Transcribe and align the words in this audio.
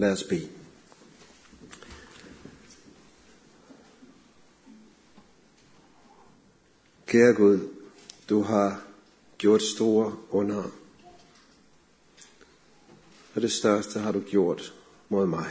Lad 0.00 0.12
os 0.12 0.24
bede. 0.24 0.50
Kære 7.06 7.34
Gud, 7.34 7.74
du 8.28 8.42
har 8.42 8.84
gjort 9.38 9.62
store 9.62 10.16
under. 10.30 10.64
Og 13.34 13.42
det 13.42 13.52
største 13.52 14.00
har 14.00 14.12
du 14.12 14.20
gjort 14.20 14.74
mod 15.08 15.26
mig. 15.26 15.50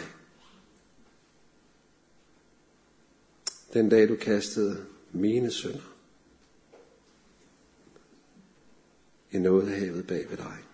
Den 3.74 3.90
dag 3.90 4.10
du 4.10 4.16
kastede 4.16 4.86
mine 5.12 5.52
sønder 5.52 5.96
i 9.32 9.38
nådehavet 9.38 10.08
bag 10.08 10.30
ved 10.30 10.38
dig. 10.38 10.69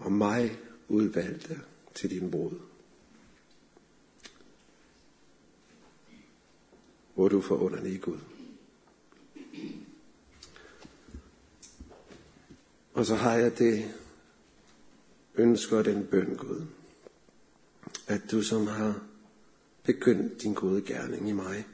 Og 0.00 0.12
mig 0.12 0.58
udvalgte 0.88 1.60
til 1.94 2.10
din 2.10 2.30
brud. 2.30 2.58
Hvor 7.14 7.28
du 7.28 7.40
forunderlig 7.40 8.00
Gud. 8.00 8.18
Og 12.92 13.06
så 13.06 13.14
har 13.14 13.34
jeg 13.34 13.58
det 13.58 13.94
ønsker 15.34 15.82
den 15.82 16.06
bøn, 16.06 16.36
Gud, 16.36 16.66
at 18.06 18.22
du 18.30 18.42
som 18.42 18.66
har 18.66 19.02
begyndt 19.82 20.42
din 20.42 20.54
gode 20.54 20.82
gerning 20.82 21.28
i 21.28 21.32
mig, 21.32 21.66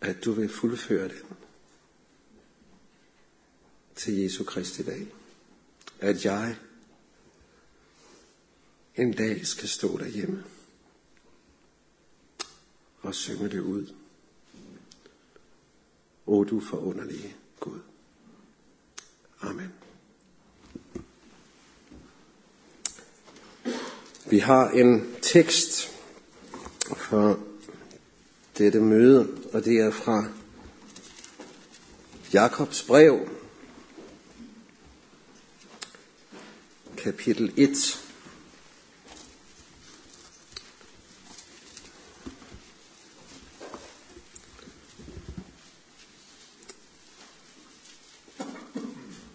at 0.00 0.24
du 0.24 0.32
vil 0.32 0.48
fuldføre 0.48 1.08
den 1.08 1.41
til 4.02 4.22
Jesu 4.22 4.44
Kristi 4.44 4.82
dag. 4.82 5.06
At 6.00 6.24
jeg 6.24 6.56
en 8.96 9.12
dag 9.12 9.46
skal 9.46 9.68
stå 9.68 9.98
derhjemme 9.98 10.44
og 13.00 13.14
synge 13.14 13.48
det 13.48 13.60
ud. 13.60 13.94
O 16.26 16.44
du 16.44 16.60
forunderlige 16.60 17.36
Gud. 17.60 17.78
Amen. 19.40 19.72
Vi 24.30 24.38
har 24.38 24.70
en 24.70 25.14
tekst 25.22 25.90
for 26.96 27.40
dette 28.58 28.80
møde, 28.80 29.38
og 29.52 29.64
det 29.64 29.80
er 29.80 29.90
fra 29.90 30.24
Jakobs 32.32 32.82
brev, 32.82 33.41
kapitel 37.02 37.52
1. 37.56 37.98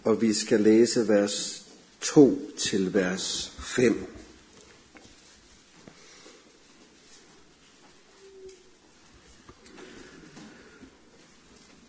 Og 0.04 0.20
vi 0.20 0.34
skal 0.34 0.60
læse 0.60 1.08
vers 1.08 1.66
2 2.00 2.50
til 2.58 2.94
vers 2.94 3.52
5. 3.58 4.06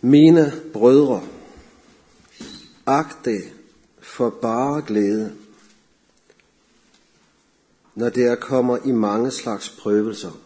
Mine 0.02 0.62
brødre, 0.74 1.28
agt 2.86 3.26
det 3.26 3.54
for 4.02 4.30
bare 4.30 4.82
glæde, 4.88 5.49
når 8.00 8.10
der 8.10 8.36
kommer 8.36 8.78
i 8.86 8.92
mange 8.92 9.32
slags 9.32 9.70
prøvelser. 9.70 10.40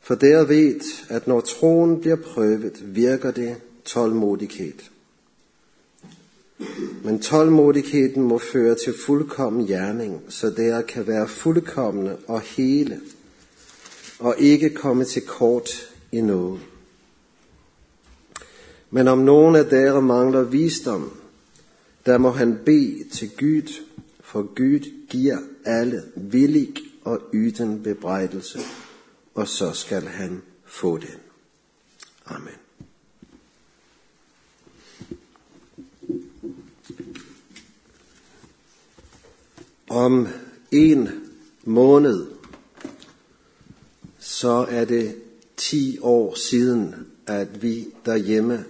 For 0.00 0.14
der 0.14 0.44
ved, 0.44 0.80
at 1.08 1.26
når 1.26 1.40
troen 1.40 2.00
bliver 2.00 2.16
prøvet, 2.16 2.96
virker 2.96 3.30
det 3.30 3.56
tålmodighed. 3.84 4.72
Men 7.04 7.20
tålmodigheden 7.20 8.22
må 8.22 8.38
føre 8.38 8.76
til 8.84 8.94
fuldkommen 9.06 9.66
gerning, 9.66 10.22
så 10.28 10.50
der 10.50 10.82
kan 10.82 11.06
være 11.06 11.28
fuldkommende 11.28 12.16
og 12.26 12.40
hele, 12.40 13.00
og 14.18 14.34
ikke 14.38 14.70
komme 14.70 15.04
til 15.04 15.22
kort 15.22 15.70
i 16.12 16.20
noget. 16.20 16.60
Men 18.90 19.08
om 19.08 19.18
nogen 19.18 19.56
af 19.56 19.64
dere 19.64 20.02
mangler 20.02 20.42
visdom, 20.42 21.12
der 22.06 22.18
må 22.18 22.30
han 22.30 22.58
bede 22.64 23.04
til 23.12 23.30
Gud, 23.38 23.84
for 24.24 24.42
Gud 24.42 25.06
giver 25.08 25.38
alle 25.64 26.02
villig 26.16 26.76
og 27.02 27.20
yden 27.34 27.82
bebrejdelse, 27.82 28.58
og 29.34 29.48
så 29.48 29.72
skal 29.72 30.02
han 30.02 30.42
få 30.64 30.98
den. 30.98 31.20
Amen. 32.26 32.54
Om 39.88 40.28
en 40.70 41.08
måned, 41.64 42.26
så 44.18 44.66
er 44.70 44.84
det 44.84 45.22
10 45.56 45.98
år 45.98 46.34
siden, 46.34 46.94
at 47.26 47.62
vi 47.62 47.86
derhjemme 48.06 48.64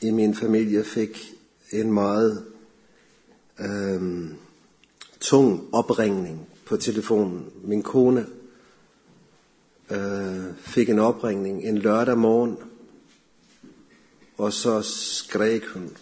i 0.00 0.10
min 0.10 0.34
familie 0.34 0.84
fik 0.84 1.34
en 1.70 1.92
meget 1.92 2.44
øhm, 3.58 4.34
tung 5.26 5.68
opringning 5.72 6.46
på 6.64 6.76
telefonen. 6.76 7.52
Min 7.64 7.82
kone 7.82 8.26
øh, 9.90 10.44
fik 10.56 10.88
en 10.88 10.98
opringning 10.98 11.64
en 11.64 11.78
lørdag 11.78 12.18
morgen, 12.18 12.56
og 14.38 14.52
så 14.52 14.82
skreg 14.82 15.62
hun, 15.74 15.96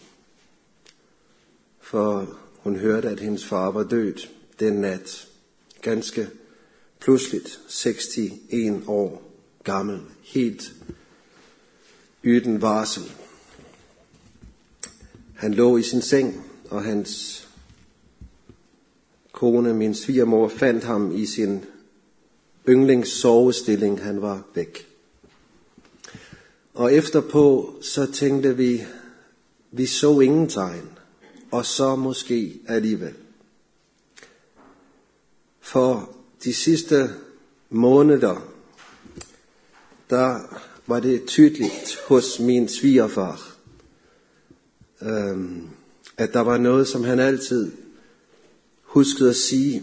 for 1.81 2.39
hun 2.59 2.77
hørte, 2.77 3.09
at 3.09 3.21
hendes 3.21 3.45
far 3.45 3.71
var 3.71 3.83
død 3.83 4.15
den 4.61 4.73
nat. 4.73 5.29
Ganske 5.83 6.29
pludseligt, 7.01 7.61
61 7.87 8.85
år 8.87 9.23
gammel, 9.65 10.01
helt 10.23 10.73
uden 12.25 12.63
varsel. 12.63 13.13
Han 15.35 15.55
lå 15.55 15.77
i 15.77 15.83
sin 15.83 16.03
seng, 16.03 16.45
og 16.71 16.85
hans 16.85 17.44
kone, 19.35 19.75
min 19.75 19.95
svigermor, 19.95 20.49
fandt 20.49 20.85
ham 20.85 21.17
i 21.17 21.27
sin 21.27 21.65
yndlingssovestilling. 22.69 24.03
Han 24.03 24.23
var 24.23 24.43
væk. 24.55 24.89
Og 26.75 26.95
efterpå 26.95 27.75
så 27.81 28.13
tænkte 28.13 28.57
vi, 28.57 28.85
vi 29.71 29.87
så 29.87 30.21
ingen 30.21 30.49
tegn, 30.49 30.89
og 31.51 31.67
så 31.67 31.97
måske 31.97 32.61
alligevel. 32.67 33.15
For 35.61 36.17
de 36.45 36.55
sidste 36.55 37.11
måneder, 37.71 38.53
der 40.11 40.41
var 40.87 41.01
det 41.01 41.25
tydeligt 41.27 41.99
hos 42.09 42.41
min 42.41 42.69
svigerfar, 42.69 43.57
øhm, 45.03 45.69
at 46.17 46.33
der 46.33 46.41
var 46.41 46.59
noget, 46.59 46.89
som 46.89 47.05
han 47.05 47.21
altid 47.21 47.73
huskede 48.95 49.31
at 49.31 49.37
sige, 49.37 49.83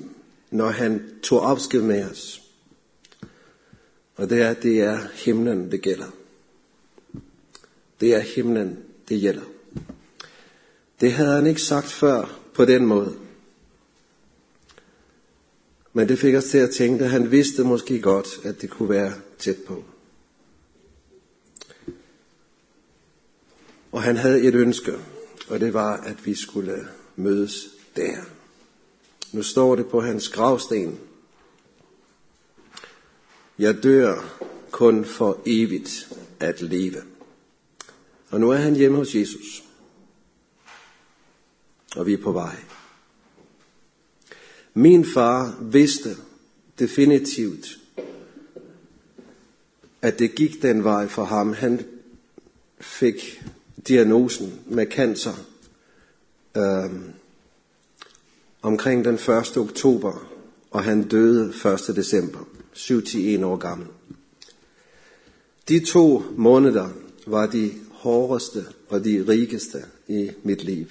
når 0.52 0.70
han 0.70 1.10
tog 1.24 1.40
opskrift 1.40 1.86
med 1.86 2.06
os. 2.12 2.42
Og 4.16 4.30
det 4.30 4.42
er, 4.42 4.54
det 4.54 4.82
er 4.82 5.08
himlen, 5.14 5.72
det 5.72 5.82
gælder. 5.82 6.12
Det 8.00 8.14
er 8.14 8.20
himlen, 8.20 8.80
det 9.10 9.22
gælder. 9.22 9.42
Det 11.02 11.14
havde 11.14 11.36
han 11.36 11.48
ikke 11.48 11.62
sagt 11.62 11.88
før 11.88 12.40
på 12.54 12.66
den 12.66 12.86
måde. 12.86 13.16
Men 15.94 16.10
det 16.10 16.20
fik 16.20 16.36
os 16.36 16.46
til 16.46 16.58
at 16.58 16.70
tænke, 16.70 17.04
at 17.04 17.12
han 17.12 17.32
vidste 17.32 17.64
måske 17.64 18.02
godt, 18.02 18.28
at 18.44 18.62
det 18.62 18.70
kunne 18.70 18.90
være 18.90 19.14
tæt 19.40 19.58
på. 19.68 19.84
Og 23.92 24.04
han 24.04 24.18
havde 24.18 24.42
et 24.42 24.56
ønske, 24.56 24.94
og 25.48 25.60
det 25.60 25.74
var, 25.74 25.98
at 25.98 26.26
vi 26.26 26.36
skulle 26.36 26.88
mødes 27.16 27.68
der. 27.96 28.41
Nu 29.32 29.44
står 29.44 29.76
det 29.76 29.88
på 29.88 30.02
hans 30.02 30.30
gravsten. 30.30 31.00
Jeg 33.60 33.84
dør 33.84 34.38
kun 34.72 35.06
for 35.06 35.42
evigt 35.46 36.14
at 36.40 36.62
leve. 36.62 37.02
Og 38.30 38.40
nu 38.40 38.50
er 38.50 38.58
han 38.58 38.76
hjemme 38.76 38.98
hos 38.98 39.16
Jesus. 39.16 39.64
Og 41.96 42.06
vi 42.06 42.14
er 42.14 42.24
på 42.24 42.32
vej. 42.32 42.56
Min 44.74 45.06
far 45.06 45.58
vidste 45.62 46.18
definitivt, 46.80 47.68
at 50.02 50.20
det 50.20 50.36
gik 50.36 50.62
den 50.62 50.84
vej 50.84 51.08
for 51.08 51.24
ham. 51.24 51.54
Han 51.54 51.86
fik 52.80 53.44
diagnosen 53.88 54.60
med 54.66 54.92
cancer 54.92 55.34
øhm, 56.58 57.14
omkring 58.62 59.06
den 59.06 59.16
1. 59.16 59.58
oktober, 59.58 60.28
og 60.72 60.84
han 60.84 61.04
døde 61.04 61.54
1. 61.90 61.96
december, 61.96 62.40
7-1 62.76 63.46
år 63.46 63.58
gammel. 63.58 63.88
De 65.70 65.80
to 65.86 66.24
måneder 66.38 66.90
var 67.28 67.46
de 67.46 67.72
hårdeste 67.92 68.66
og 68.90 69.06
de 69.06 69.26
rigeste 69.28 69.78
i 70.08 70.32
mit 70.44 70.64
liv. 70.64 70.86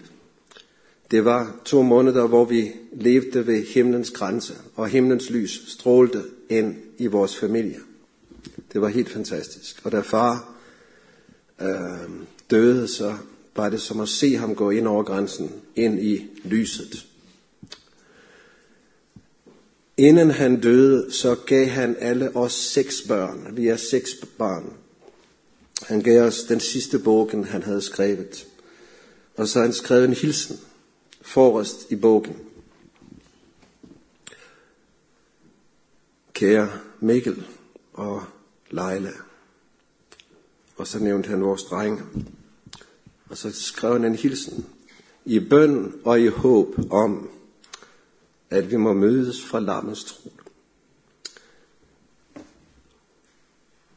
Det 1.11 1.25
var 1.25 1.57
to 1.65 1.83
måneder, 1.83 2.27
hvor 2.27 2.45
vi 2.45 2.73
levede 2.93 3.47
ved 3.47 3.67
himlens 3.67 4.11
grænse, 4.11 4.55
og 4.75 4.89
himlens 4.89 5.31
lys 5.31 5.63
strålte 5.67 6.23
ind 6.49 6.77
i 6.99 7.07
vores 7.07 7.37
familie. 7.37 7.79
Det 8.73 8.81
var 8.81 8.89
helt 8.89 9.09
fantastisk. 9.09 9.81
Og 9.85 9.93
da 9.93 10.01
far 10.01 10.55
øh, 11.61 12.11
døde, 12.51 12.89
så 12.89 13.15
var 13.57 13.69
det 13.69 13.81
som 13.81 14.01
at 14.01 14.09
se 14.09 14.37
ham 14.37 14.55
gå 14.55 14.71
ind 14.71 14.87
over 14.87 15.03
grænsen, 15.03 15.53
ind 15.77 16.01
i 16.01 16.27
lyset. 16.45 17.07
Inden 20.01 20.31
han 20.31 20.61
døde, 20.61 21.13
så 21.13 21.35
gav 21.35 21.67
han 21.67 21.97
alle 21.99 22.37
os 22.37 22.53
seks 22.53 23.03
børn. 23.09 23.57
Vi 23.57 23.69
er 23.69 23.77
seks 23.77 24.11
børn. 24.39 24.73
Han 25.83 26.03
gav 26.03 26.23
os 26.23 26.43
den 26.43 26.61
sidste 26.61 26.99
bogen, 26.99 27.45
han 27.45 27.63
havde 27.63 27.83
skrevet. 27.83 28.47
Og 29.37 29.49
så 29.49 29.61
han 29.61 29.73
skrev 29.73 30.05
en 30.05 30.13
hilsen 30.13 30.61
forrest 31.23 31.91
i 31.91 31.97
bogen. 31.97 32.37
Kære 36.33 36.71
Mikkel 37.01 37.47
og 37.93 38.23
Leila. 38.71 39.13
Og 40.77 40.87
så 40.87 40.99
nævnte 40.99 41.29
han 41.29 41.43
vores 41.43 41.63
drenge. 41.63 42.03
Og 43.29 43.37
så 43.37 43.53
skrev 43.53 43.93
han 43.93 44.05
en 44.05 44.15
hilsen 44.15 44.67
i 45.25 45.39
bøn 45.39 45.95
og 46.05 46.21
i 46.21 46.27
håb 46.27 46.75
om, 46.91 47.31
at 48.51 48.71
vi 48.71 48.77
må 48.77 48.93
mødes 48.93 49.45
fra 49.45 49.61
lammets 49.61 50.05
tro. 50.05 50.33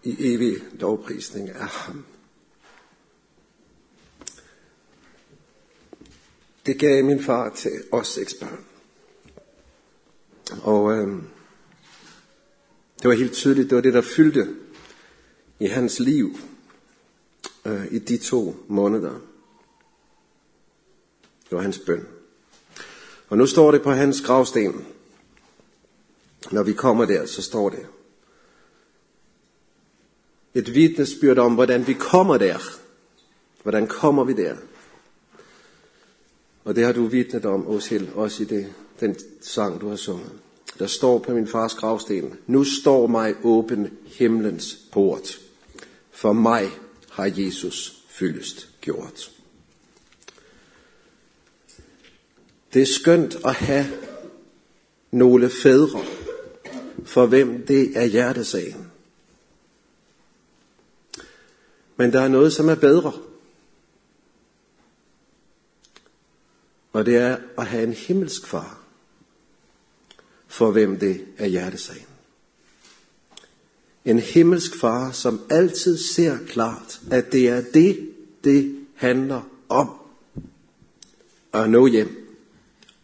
I 0.03 0.33
evig 0.33 0.57
lovprisning 0.73 1.49
af 1.49 1.67
ham. 1.67 2.05
Det 6.65 6.79
gav 6.79 7.05
min 7.05 7.23
far 7.23 7.49
til 7.49 7.83
os 7.91 8.07
seks 8.07 8.33
børn. 8.33 8.65
Og 10.63 10.91
øh, 10.91 11.07
det 13.01 13.09
var 13.09 13.15
helt 13.15 13.33
tydeligt, 13.33 13.69
det 13.69 13.75
var 13.75 13.81
det, 13.81 13.93
der 13.93 14.01
fyldte 14.01 14.55
i 15.59 15.65
hans 15.65 15.99
liv 15.99 16.37
øh, 17.65 17.91
i 17.91 17.99
de 17.99 18.17
to 18.17 18.55
måneder. 18.67 19.13
Det 21.43 21.51
var 21.51 21.61
hans 21.61 21.79
bøn. 21.79 22.07
Og 23.33 23.37
nu 23.37 23.47
står 23.47 23.71
det 23.71 23.81
på 23.81 23.91
hans 23.91 24.21
gravsten. 24.21 24.85
Når 26.51 26.63
vi 26.63 26.73
kommer 26.73 27.05
der, 27.05 27.25
så 27.25 27.41
står 27.41 27.69
det. 27.69 27.85
Et 30.53 30.73
vidnesbyrd 30.73 31.37
om, 31.37 31.53
hvordan 31.53 31.87
vi 31.87 31.93
kommer 31.93 32.37
der. 32.37 32.57
Hvordan 33.63 33.87
kommer 33.87 34.23
vi 34.23 34.33
der? 34.33 34.55
Og 36.63 36.75
det 36.75 36.85
har 36.85 36.93
du 36.93 37.05
vidnet 37.05 37.45
om, 37.45 37.67
Osil, 37.67 38.09
også 38.15 38.43
i 38.43 38.45
det, 38.45 38.73
den 38.99 39.15
sang, 39.41 39.81
du 39.81 39.89
har 39.89 39.95
sunget. 39.95 40.31
Der 40.79 40.87
står 40.87 41.19
på 41.19 41.33
min 41.33 41.47
fars 41.47 41.75
gravsten, 41.75 42.33
nu 42.47 42.63
står 42.63 43.07
mig 43.07 43.35
åben 43.43 43.97
himlens 44.05 44.77
port. 44.91 45.39
For 46.11 46.33
mig 46.33 46.69
har 47.09 47.31
Jesus 47.35 48.03
fyldest 48.09 48.67
gjort. 48.81 49.31
Det 52.73 52.81
er 52.81 52.85
skønt 52.85 53.35
at 53.45 53.53
have 53.53 53.85
nogle 55.11 55.49
fædre, 55.49 56.05
for 57.05 57.25
hvem 57.25 57.65
det 57.65 57.97
er 57.97 58.05
hjertesagen. 58.05 58.91
Men 61.97 62.13
der 62.13 62.21
er 62.21 62.27
noget, 62.27 62.53
som 62.53 62.69
er 62.69 62.75
bedre. 62.75 63.13
Og 66.93 67.05
det 67.05 67.17
er 67.17 67.37
at 67.57 67.65
have 67.65 67.83
en 67.83 67.93
himmelsk 67.93 68.47
far, 68.47 68.81
for 70.47 70.71
hvem 70.71 70.99
det 70.99 71.25
er 71.37 71.45
hjertesagen. 71.45 72.07
En 74.05 74.19
himmelsk 74.19 74.79
far, 74.79 75.11
som 75.11 75.41
altid 75.49 75.97
ser 75.97 76.37
klart, 76.47 77.01
at 77.11 77.31
det 77.31 77.49
er 77.49 77.63
det, 77.73 78.13
det 78.43 78.85
handler 78.95 79.41
om. 79.69 79.89
At 81.53 81.69
nå 81.69 81.87
hjem, 81.87 82.22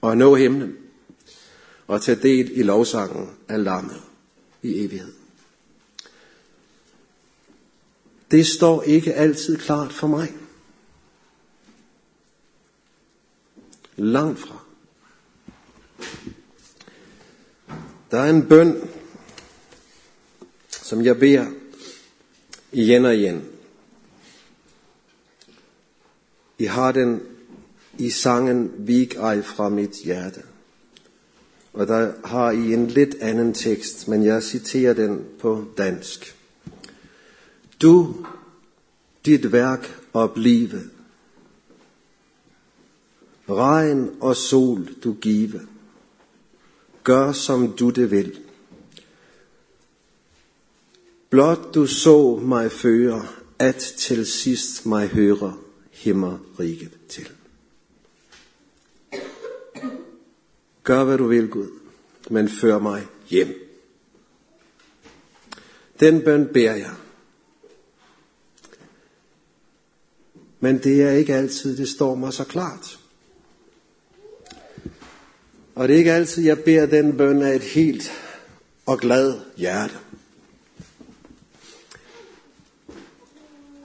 og 0.02 0.18
nå 0.18 0.36
himlen, 0.36 0.78
og 1.88 2.02
tage 2.02 2.22
del 2.22 2.60
i 2.60 2.64
lovsangen 2.64 3.30
af 3.48 3.64
lammet 3.64 4.02
i 4.62 4.86
evighed. 4.86 5.14
Det 8.32 8.48
står 8.48 8.84
ikke 8.84 9.14
altid 9.14 9.58
klart 9.58 9.94
for 9.94 10.08
mig. 10.08 10.34
Langt 13.96 14.40
fra. 14.40 14.60
Der 18.12 18.20
er 18.20 18.30
en 18.30 18.48
bøn, 18.48 18.90
som 20.70 21.06
jeg 21.06 21.20
beder 21.20 21.46
igen 22.72 23.06
og 23.06 23.16
igen. 23.16 23.46
I 26.58 26.66
har 26.66 26.92
den 26.92 27.22
i 28.00 28.10
sangen 28.10 28.72
Vig 28.78 29.16
ej 29.16 29.42
fra 29.42 29.70
mit 29.70 29.92
hjerte. 30.04 30.42
Og 31.74 31.88
der 31.88 32.14
har 32.26 32.52
I 32.52 32.74
en 32.74 32.88
lidt 32.88 33.16
anden 33.22 33.54
tekst, 33.54 34.08
men 34.08 34.26
jeg 34.26 34.44
citerer 34.44 34.94
den 34.94 35.26
på 35.40 35.66
dansk. 35.78 36.36
Du, 37.82 38.26
dit 39.26 39.52
værk 39.52 40.02
oblive, 40.14 40.82
regn 43.50 44.10
og 44.20 44.36
sol 44.36 44.90
du 45.04 45.14
give, 45.14 45.62
gør 47.04 47.32
som 47.32 47.72
du 47.72 47.90
det 47.90 48.12
vil. 48.12 48.40
Blot 51.30 51.74
du 51.74 51.88
så 51.88 52.40
mig 52.42 52.72
føre, 52.72 53.28
at 53.60 53.94
til 53.98 54.26
sidst 54.26 54.86
mig 54.86 55.08
høre 55.08 55.58
himmerriget 55.92 56.98
til. 57.10 57.30
Gør 60.84 61.04
hvad 61.04 61.18
du 61.18 61.28
vil, 61.28 61.50
Gud, 61.50 61.68
men 62.30 62.50
før 62.50 62.80
mig 62.80 63.08
hjem. 63.30 63.70
Den 66.00 66.22
bøn 66.22 66.50
beder 66.54 66.76
jeg. 66.76 66.92
Men 70.60 70.78
det 70.78 71.04
er 71.04 71.12
ikke 71.12 71.36
altid, 71.36 71.78
det 71.78 71.90
står 71.90 72.16
mig 72.16 72.34
så 72.34 72.44
klart. 72.44 73.00
Og 75.76 75.88
det 75.88 75.94
er 75.94 75.98
ikke 75.98 76.14
altid, 76.14 76.44
jeg 76.44 76.64
beder 76.64 76.86
den 76.86 77.18
bøn 77.18 77.42
af 77.42 77.56
et 77.56 77.62
helt 77.62 78.12
og 78.86 79.00
glad 79.00 79.40
hjerte. 79.58 79.98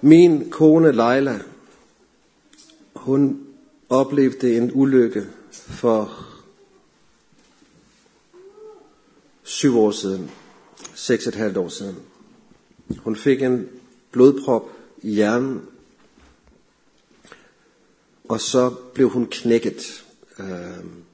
Min 0.01 0.51
kone 0.51 0.93
Leila, 0.93 1.41
hun 2.95 3.47
oplevede 3.89 4.57
en 4.57 4.71
ulykke 4.75 5.27
for 5.53 6.27
syv 9.45 9.79
år 9.79 9.91
siden, 9.91 10.31
seks 10.95 11.27
et 11.27 11.35
halvt 11.35 11.57
år 11.57 11.69
siden. 11.69 11.97
Hun 12.99 13.17
fik 13.17 13.43
en 13.43 13.69
blodprop 14.11 14.69
i 15.03 15.15
hjernen, 15.15 15.63
og 18.29 18.41
så 18.41 18.75
blev 18.95 19.09
hun 19.09 19.27
knækket. 19.27 20.05
Øhm, 20.39 21.05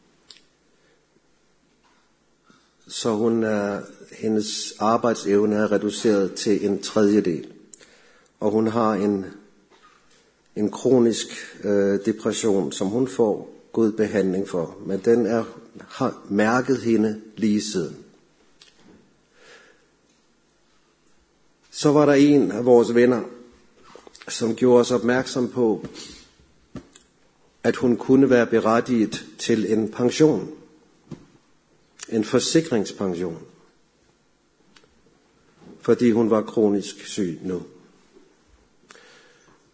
så 2.88 3.10
hun 3.10 3.44
er, 3.44 3.80
hendes 4.12 4.74
arbejdsevne 4.78 5.56
er 5.56 5.72
reduceret 5.72 6.34
til 6.34 6.66
en 6.66 6.82
tredjedel. 6.82 7.46
Og 8.40 8.50
hun 8.50 8.66
har 8.66 8.94
en, 8.94 9.26
en 10.56 10.70
kronisk 10.70 11.26
øh, 11.64 12.00
depression, 12.06 12.72
som 12.72 12.86
hun 12.86 13.08
får 13.08 13.54
god 13.72 13.92
behandling 13.92 14.48
for. 14.48 14.78
Men 14.86 15.00
den 15.04 15.26
er, 15.26 15.44
har 15.88 16.26
mærket 16.28 16.78
hende 16.78 17.20
lige 17.36 17.62
siden. 17.62 17.96
Så 21.80 21.92
var 21.92 22.06
der 22.06 22.12
en 22.12 22.52
af 22.52 22.64
vores 22.64 22.94
venner, 22.94 23.22
som 24.28 24.56
gjorde 24.56 24.80
os 24.80 24.90
opmærksom 24.90 25.48
på, 25.48 25.86
at 27.62 27.76
hun 27.76 27.96
kunne 27.96 28.30
være 28.30 28.46
berettiget 28.46 29.26
til 29.38 29.72
en 29.72 29.90
pension. 29.90 30.50
En 32.08 32.24
forsikringspension. 32.24 33.38
Fordi 35.80 36.10
hun 36.10 36.30
var 36.30 36.42
kronisk 36.42 37.06
syg 37.06 37.38
nu. 37.42 37.62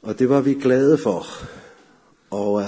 Og 0.02 0.18
det 0.18 0.28
var 0.28 0.40
vi 0.40 0.54
glade 0.54 0.98
for. 0.98 1.26
Og 2.30 2.52
uh, 2.52 2.64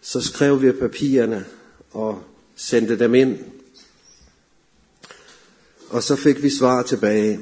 så 0.00 0.20
skrev 0.20 0.62
vi 0.62 0.72
papirerne 0.72 1.46
og 1.90 2.22
sendte 2.56 2.98
dem 2.98 3.14
ind. 3.14 3.51
Og 5.92 6.02
så 6.02 6.16
fik 6.16 6.42
vi 6.42 6.50
svar 6.50 6.82
tilbage, 6.82 7.40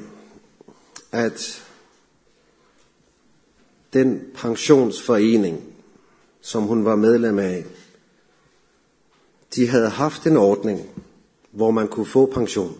at 1.11 1.63
den 3.93 4.21
pensionsforening, 4.35 5.63
som 6.41 6.63
hun 6.63 6.85
var 6.85 6.95
medlem 6.95 7.39
af, 7.39 7.65
de 9.55 9.67
havde 9.67 9.89
haft 9.89 10.27
en 10.27 10.37
ordning, 10.37 10.89
hvor 11.51 11.71
man 11.71 11.87
kunne 11.87 12.05
få 12.05 12.25
pension. 12.25 12.77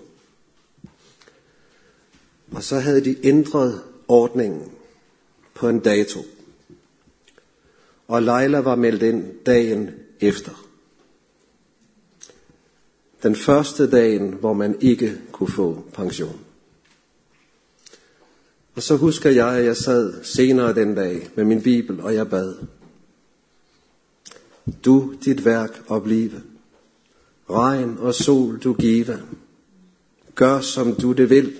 Og 2.52 2.64
så 2.64 2.80
havde 2.80 3.06
de 3.06 3.26
ændret 3.26 3.84
ordningen 4.08 4.72
på 5.54 5.70
en 5.70 5.80
dato. 5.80 6.20
Og 8.08 8.24
Leila 8.24 8.60
var 8.60 8.76
meldt 8.76 9.04
ind 9.04 9.44
dagen 9.46 9.90
efter. 10.20 10.71
Den 13.24 13.36
første 13.36 13.90
dagen, 13.90 14.34
hvor 14.34 14.54
man 14.54 14.78
ikke 14.82 15.22
kunne 15.32 15.52
få 15.52 15.84
pension. 15.94 16.40
Og 18.76 18.84
så 18.84 18.96
husker 18.96 19.30
jeg, 19.30 19.58
at 19.58 19.66
jeg 19.66 19.78
sad 19.78 20.24
senere 20.24 20.76
den 20.76 20.96
dag 20.96 21.30
med 21.36 21.44
min 21.44 21.62
bibel, 21.62 22.02
og 22.02 22.14
jeg 22.14 22.30
bad. 22.30 22.56
Du 24.86 25.14
dit 25.26 25.46
værk 25.46 25.84
oplive, 25.88 26.42
Regn 27.50 27.98
og 28.00 28.16
sol 28.16 28.60
du 28.60 28.74
give. 28.74 29.24
Gør 30.36 30.62
som 30.62 30.96
du 30.96 31.12
det 31.12 31.30
vil. 31.30 31.54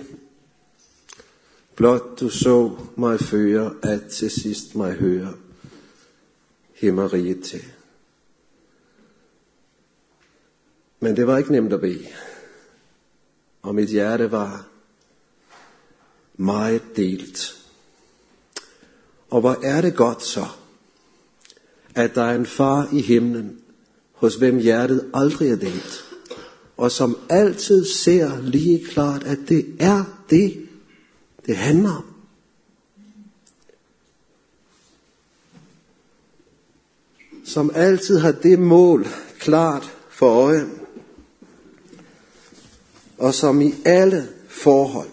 Blot 1.76 2.20
du 2.20 2.30
så 2.30 2.72
mig 2.98 3.20
føre, 3.20 3.74
at 3.84 4.02
til 4.06 4.32
sidst 4.32 4.76
mig 4.76 4.94
høre 4.94 5.34
himmeriget 6.74 7.44
til. 7.44 7.64
Men 11.04 11.16
det 11.16 11.28
var 11.28 11.38
ikke 11.38 11.52
nemt 11.52 11.74
at 11.74 11.82
bede. 11.82 12.08
Og 13.62 13.76
mit 13.76 13.90
hjerte 13.90 14.32
var 14.32 14.68
meget 16.38 16.82
delt. 16.96 17.58
Og 19.30 19.42
hvor 19.42 19.60
er 19.64 19.82
det 19.82 19.96
godt 19.96 20.24
så, 20.24 20.46
at 21.96 22.16
der 22.16 22.24
er 22.24 22.36
en 22.36 22.46
far 22.46 22.90
i 22.92 23.02
himlen, 23.02 23.60
hos 24.14 24.36
hvem 24.36 24.58
hjertet 24.58 25.10
aldrig 25.14 25.52
er 25.52 25.56
delt, 25.56 26.06
og 26.78 26.92
som 26.92 27.18
altid 27.30 27.86
ser 27.86 28.42
lige 28.42 28.86
klart, 28.86 29.24
at 29.24 29.40
det 29.50 29.76
er 29.80 30.04
det, 30.30 30.70
det 31.46 31.58
handler 31.58 31.96
om. 31.96 32.06
Som 37.46 37.72
altid 37.76 38.18
har 38.18 38.32
det 38.32 38.60
mål 38.60 39.08
klart 39.40 39.92
for 40.10 40.30
øje, 40.30 40.81
og 43.22 43.34
som 43.34 43.62
i 43.62 43.74
alle 43.86 44.30
forhold 44.48 45.10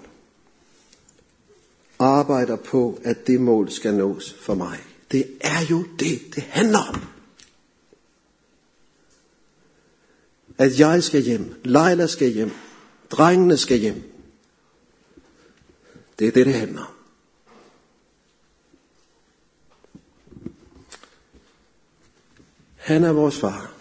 arbejder 1.98 2.56
på, 2.56 3.00
at 3.04 3.26
det 3.26 3.40
mål 3.40 3.70
skal 3.70 3.94
nås 3.94 4.32
for 4.32 4.54
mig. 4.54 4.78
Det 5.12 5.38
er 5.40 5.66
jo 5.70 5.84
det, 5.98 6.20
det 6.34 6.42
handler 6.42 6.78
om. 6.78 7.00
At 10.58 10.80
jeg 10.80 11.02
skal 11.02 11.22
hjem, 11.22 11.54
Leila 11.64 12.06
skal 12.06 12.28
hjem, 12.28 12.50
drengene 13.10 13.56
skal 13.56 13.78
hjem. 13.78 14.02
Det 16.18 16.28
er 16.28 16.32
det, 16.32 16.46
det 16.46 16.54
handler 16.54 16.80
om. 16.80 16.94
Han 22.76 23.04
er 23.04 23.12
vores 23.12 23.38
far, 23.38 23.72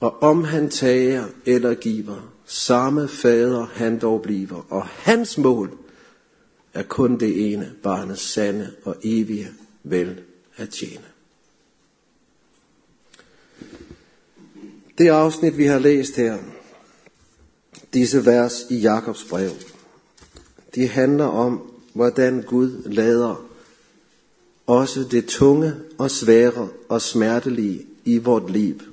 og 0.00 0.22
om 0.22 0.44
han 0.44 0.70
tager 0.70 1.28
eller 1.46 1.74
giver, 1.74 2.32
samme 2.50 3.08
fader 3.08 3.66
han 3.72 3.98
dog 3.98 4.22
bliver, 4.22 4.66
og 4.68 4.86
hans 4.86 5.38
mål 5.38 5.78
er 6.74 6.82
kun 6.82 7.20
det 7.20 7.52
ene, 7.52 7.72
barnets 7.82 8.22
sande 8.22 8.72
og 8.84 8.96
evige 9.02 9.48
vel 9.82 10.20
at 10.56 10.68
tjene. 10.68 11.04
Det 14.98 15.08
afsnit, 15.08 15.58
vi 15.58 15.64
har 15.64 15.78
læst 15.78 16.16
her, 16.16 16.38
disse 17.92 18.26
vers 18.26 18.66
i 18.70 18.76
Jakobs 18.76 19.24
brev, 19.24 19.50
de 20.74 20.88
handler 20.88 21.24
om, 21.24 21.72
hvordan 21.92 22.42
Gud 22.42 22.82
lader 22.84 23.46
også 24.66 25.04
det 25.10 25.26
tunge 25.26 25.74
og 25.98 26.10
svære 26.10 26.68
og 26.88 27.02
smertelige 27.02 27.86
i 28.04 28.18
vort 28.18 28.50
liv 28.50 28.89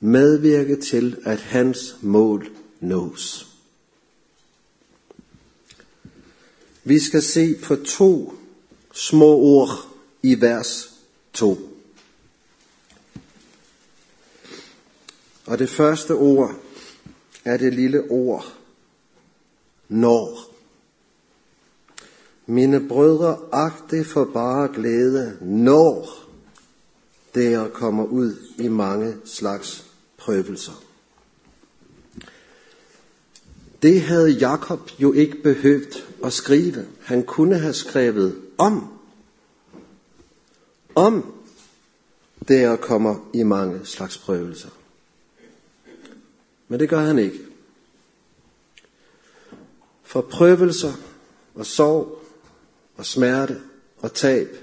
medvirke 0.00 0.76
til, 0.76 1.16
at 1.24 1.40
hans 1.40 1.96
mål 2.00 2.50
nås. 2.80 3.46
Vi 6.84 6.98
skal 6.98 7.22
se 7.22 7.54
på 7.62 7.76
to 7.76 8.34
små 8.92 9.36
ord 9.36 9.68
i 10.22 10.40
vers 10.40 10.94
2. 11.32 11.58
Og 15.46 15.58
det 15.58 15.70
første 15.70 16.14
ord 16.14 16.54
er 17.44 17.56
det 17.56 17.74
lille 17.74 18.10
ord 18.10 18.56
når. 19.88 20.54
Mine 22.46 22.88
brødre, 22.88 23.38
agte 23.52 24.04
for 24.04 24.24
bare 24.24 24.68
glæde, 24.74 25.38
når 25.40 26.08
der 27.34 27.68
kommer 27.68 28.04
ud 28.04 28.36
i 28.58 28.68
mange 28.68 29.16
slags 29.24 29.89
prøvelser. 30.20 30.82
Det 33.82 34.02
havde 34.02 34.30
Jakob 34.30 34.90
jo 34.98 35.12
ikke 35.12 35.42
behøvet 35.42 36.08
at 36.24 36.32
skrive. 36.32 36.86
Han 37.00 37.22
kunne 37.22 37.58
have 37.58 37.74
skrevet 37.74 38.40
om. 38.58 38.98
Om 40.94 41.34
der 42.48 42.76
kommer 42.76 43.30
i 43.34 43.42
mange 43.42 43.86
slags 43.86 44.18
prøvelser. 44.18 44.68
Men 46.68 46.80
det 46.80 46.88
gør 46.88 47.00
han 47.00 47.18
ikke. 47.18 47.38
For 50.02 50.20
prøvelser 50.20 50.92
og 51.54 51.66
sorg 51.66 52.22
og 52.96 53.06
smerte 53.06 53.60
og 53.98 54.14
tab 54.14 54.56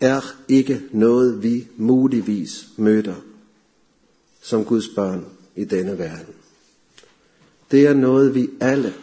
er 0.00 0.36
ikke 0.48 0.82
noget, 0.92 1.42
vi 1.42 1.68
muligvis 1.76 2.68
møder 2.76 3.14
som 4.50 4.64
Guds 4.64 4.88
børn 4.88 5.26
i 5.56 5.64
denne 5.64 5.98
verden. 5.98 6.34
Det 7.70 7.86
er 7.86 7.94
noget, 7.94 8.34
vi 8.34 8.50
alle 8.60 8.94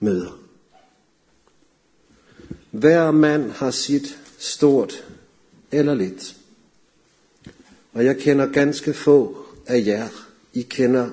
møder. 0.00 0.38
Hver 2.70 3.10
mand 3.10 3.50
har 3.50 3.70
sit 3.70 4.18
stort 4.38 5.04
eller 5.72 5.94
lidt. 5.94 6.36
Og 7.92 8.04
jeg 8.04 8.16
kender 8.18 8.46
ganske 8.46 8.94
få 8.94 9.46
af 9.66 9.82
jer. 9.86 10.08
I 10.52 10.62
kender 10.62 11.10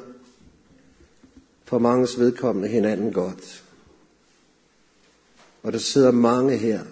for 1.66 1.80
manges 1.80 2.20
vedkommende 2.20 2.70
hinanden 2.70 3.14
godt. 3.14 3.64
Og 5.64 5.74
der 5.74 5.80
sidder 5.80 6.12
mange 6.12 6.58
her, 6.58 6.84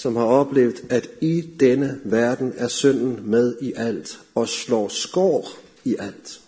som 0.00 0.16
har 0.16 0.24
oplevet, 0.24 0.84
at 0.90 1.10
i 1.20 1.40
denne 1.40 2.00
verden 2.04 2.52
er 2.56 2.68
synden 2.68 3.30
med 3.30 3.56
i 3.60 3.72
alt 3.76 4.20
og 4.34 4.48
slår 4.48 4.88
skår 4.88 5.48
i 5.84 5.96
alt. 5.98 6.40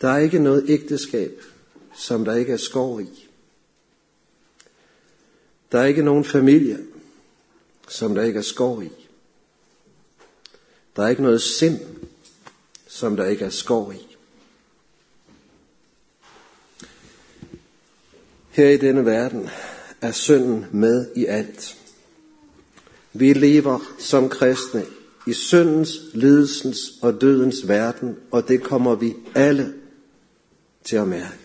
Der 0.00 0.08
er 0.08 0.18
ikke 0.18 0.38
noget 0.38 0.64
ægteskab, 0.68 1.42
som 1.96 2.24
der 2.24 2.34
ikke 2.34 2.52
er 2.52 2.56
skår 2.56 3.00
i. 3.00 3.28
Der 5.72 5.80
er 5.80 5.84
ikke 5.84 6.02
nogen 6.02 6.24
familie, 6.24 6.78
som 7.88 8.14
der 8.14 8.22
ikke 8.22 8.38
er 8.38 8.42
skår 8.42 8.82
i. 8.82 8.90
Der 10.96 11.02
er 11.02 11.08
ikke 11.08 11.22
noget 11.22 11.42
sind, 11.42 11.78
som 12.86 13.16
der 13.16 13.26
ikke 13.26 13.44
er 13.44 13.50
skår 13.50 13.92
i. 13.92 14.16
Her 18.50 18.68
i 18.68 18.76
denne 18.76 19.04
verden 19.04 19.50
er 20.02 20.12
synden 20.12 20.66
med 20.72 21.06
i 21.16 21.26
alt. 21.26 21.76
Vi 23.12 23.32
lever 23.32 23.78
som 23.98 24.28
kristne 24.28 24.84
i 25.26 25.32
syndens, 25.32 26.00
lidelsens 26.14 26.78
og 27.02 27.20
dødens 27.20 27.68
verden, 27.68 28.16
og 28.30 28.48
det 28.48 28.62
kommer 28.62 28.94
vi 28.94 29.14
alle 29.34 29.74
til 30.84 30.96
at 30.96 31.08
mærke. 31.08 31.38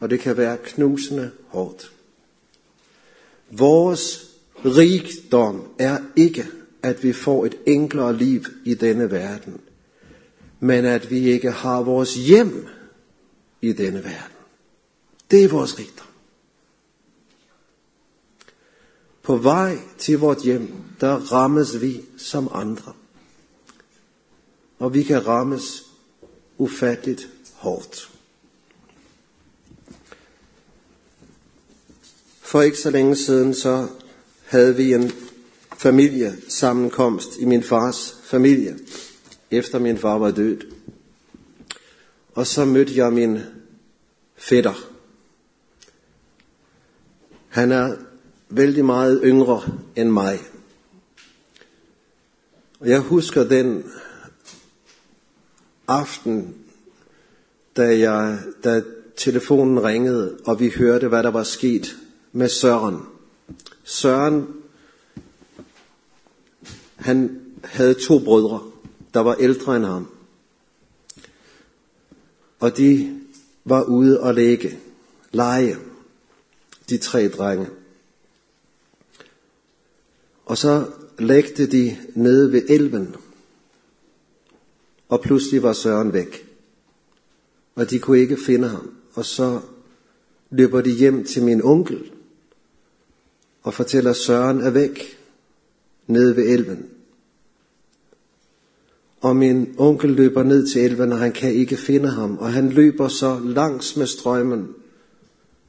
Og 0.00 0.10
det 0.10 0.20
kan 0.20 0.36
være 0.36 0.56
knusende 0.64 1.30
hårdt. 1.48 1.92
Vores 3.50 4.30
rigdom 4.64 5.68
er 5.78 5.98
ikke, 6.16 6.46
at 6.82 7.02
vi 7.02 7.12
får 7.12 7.46
et 7.46 7.56
enklere 7.66 8.16
liv 8.16 8.44
i 8.64 8.74
denne 8.74 9.10
verden, 9.10 9.60
men 10.60 10.84
at 10.84 11.10
vi 11.10 11.18
ikke 11.18 11.50
har 11.50 11.82
vores 11.82 12.14
hjem 12.14 12.66
i 13.62 13.72
denne 13.72 14.04
verden. 14.04 14.36
Det 15.30 15.44
er 15.44 15.48
vores 15.48 15.78
rigdom. 15.78 16.13
På 19.24 19.36
vej 19.36 19.78
til 19.98 20.18
vort 20.18 20.42
hjem, 20.42 20.72
der 21.00 21.32
rammes 21.32 21.80
vi 21.80 22.04
som 22.16 22.48
andre. 22.52 22.92
Og 24.78 24.94
vi 24.94 25.02
kan 25.02 25.26
rammes 25.26 25.84
ufatteligt 26.58 27.28
hårdt. 27.52 28.10
For 32.40 32.62
ikke 32.62 32.78
så 32.78 32.90
længe 32.90 33.16
siden, 33.16 33.54
så 33.54 33.88
havde 34.44 34.76
vi 34.76 34.94
en 34.94 35.12
familiesammenkomst 35.76 37.28
i 37.38 37.44
min 37.44 37.62
fars 37.62 38.16
familie, 38.24 38.78
efter 39.50 39.78
min 39.78 39.98
far 39.98 40.18
var 40.18 40.30
død. 40.30 40.60
Og 42.34 42.46
så 42.46 42.64
mødte 42.64 42.96
jeg 42.96 43.12
min 43.12 43.38
fætter. 44.36 44.88
Han 47.48 47.72
er 47.72 47.96
vældig 48.56 48.84
meget 48.84 49.20
yngre 49.24 49.62
end 49.96 50.10
mig. 50.10 50.40
Og 52.80 52.88
jeg 52.88 53.00
husker 53.00 53.44
den 53.44 53.84
aften, 55.88 56.54
da, 57.76 57.98
jeg, 57.98 58.38
da 58.64 58.82
telefonen 59.16 59.84
ringede, 59.84 60.38
og 60.44 60.60
vi 60.60 60.68
hørte, 60.68 61.08
hvad 61.08 61.22
der 61.22 61.30
var 61.30 61.42
sket 61.42 61.96
med 62.32 62.48
Søren. 62.48 62.98
Søren, 63.84 64.46
han 66.96 67.40
havde 67.64 67.94
to 67.94 68.18
brødre, 68.18 68.62
der 69.14 69.20
var 69.20 69.34
ældre 69.34 69.76
end 69.76 69.84
ham. 69.84 70.08
Og 72.60 72.76
de 72.76 73.20
var 73.64 73.82
ude 73.82 74.20
og 74.20 74.34
lægge, 74.34 74.78
lege, 75.32 75.76
de 76.88 76.98
tre 76.98 77.28
drenge. 77.28 77.66
Og 80.44 80.58
så 80.58 80.86
lægte 81.18 81.66
de 81.66 81.96
nede 82.14 82.52
ved 82.52 82.62
elven, 82.68 83.14
og 85.08 85.20
pludselig 85.20 85.62
var 85.62 85.72
Søren 85.72 86.12
væk. 86.12 86.48
Og 87.74 87.90
de 87.90 87.98
kunne 87.98 88.18
ikke 88.18 88.36
finde 88.46 88.68
ham. 88.68 88.94
Og 89.14 89.24
så 89.24 89.60
løber 90.50 90.80
de 90.80 90.90
hjem 90.90 91.24
til 91.24 91.42
min 91.42 91.62
onkel, 91.62 92.10
og 93.62 93.74
fortæller, 93.74 94.10
at 94.10 94.16
Søren 94.16 94.60
er 94.60 94.70
væk, 94.70 95.18
nede 96.06 96.36
ved 96.36 96.44
elven. 96.44 96.88
Og 99.20 99.36
min 99.36 99.74
onkel 99.78 100.10
løber 100.10 100.42
ned 100.42 100.66
til 100.66 100.84
elven, 100.84 101.12
og 101.12 101.18
han 101.18 101.32
kan 101.32 101.52
ikke 101.52 101.76
finde 101.76 102.08
ham. 102.08 102.38
Og 102.38 102.52
han 102.52 102.70
løber 102.70 103.08
så 103.08 103.40
langs 103.44 103.96
med 103.96 104.06
strømmen, 104.06 104.68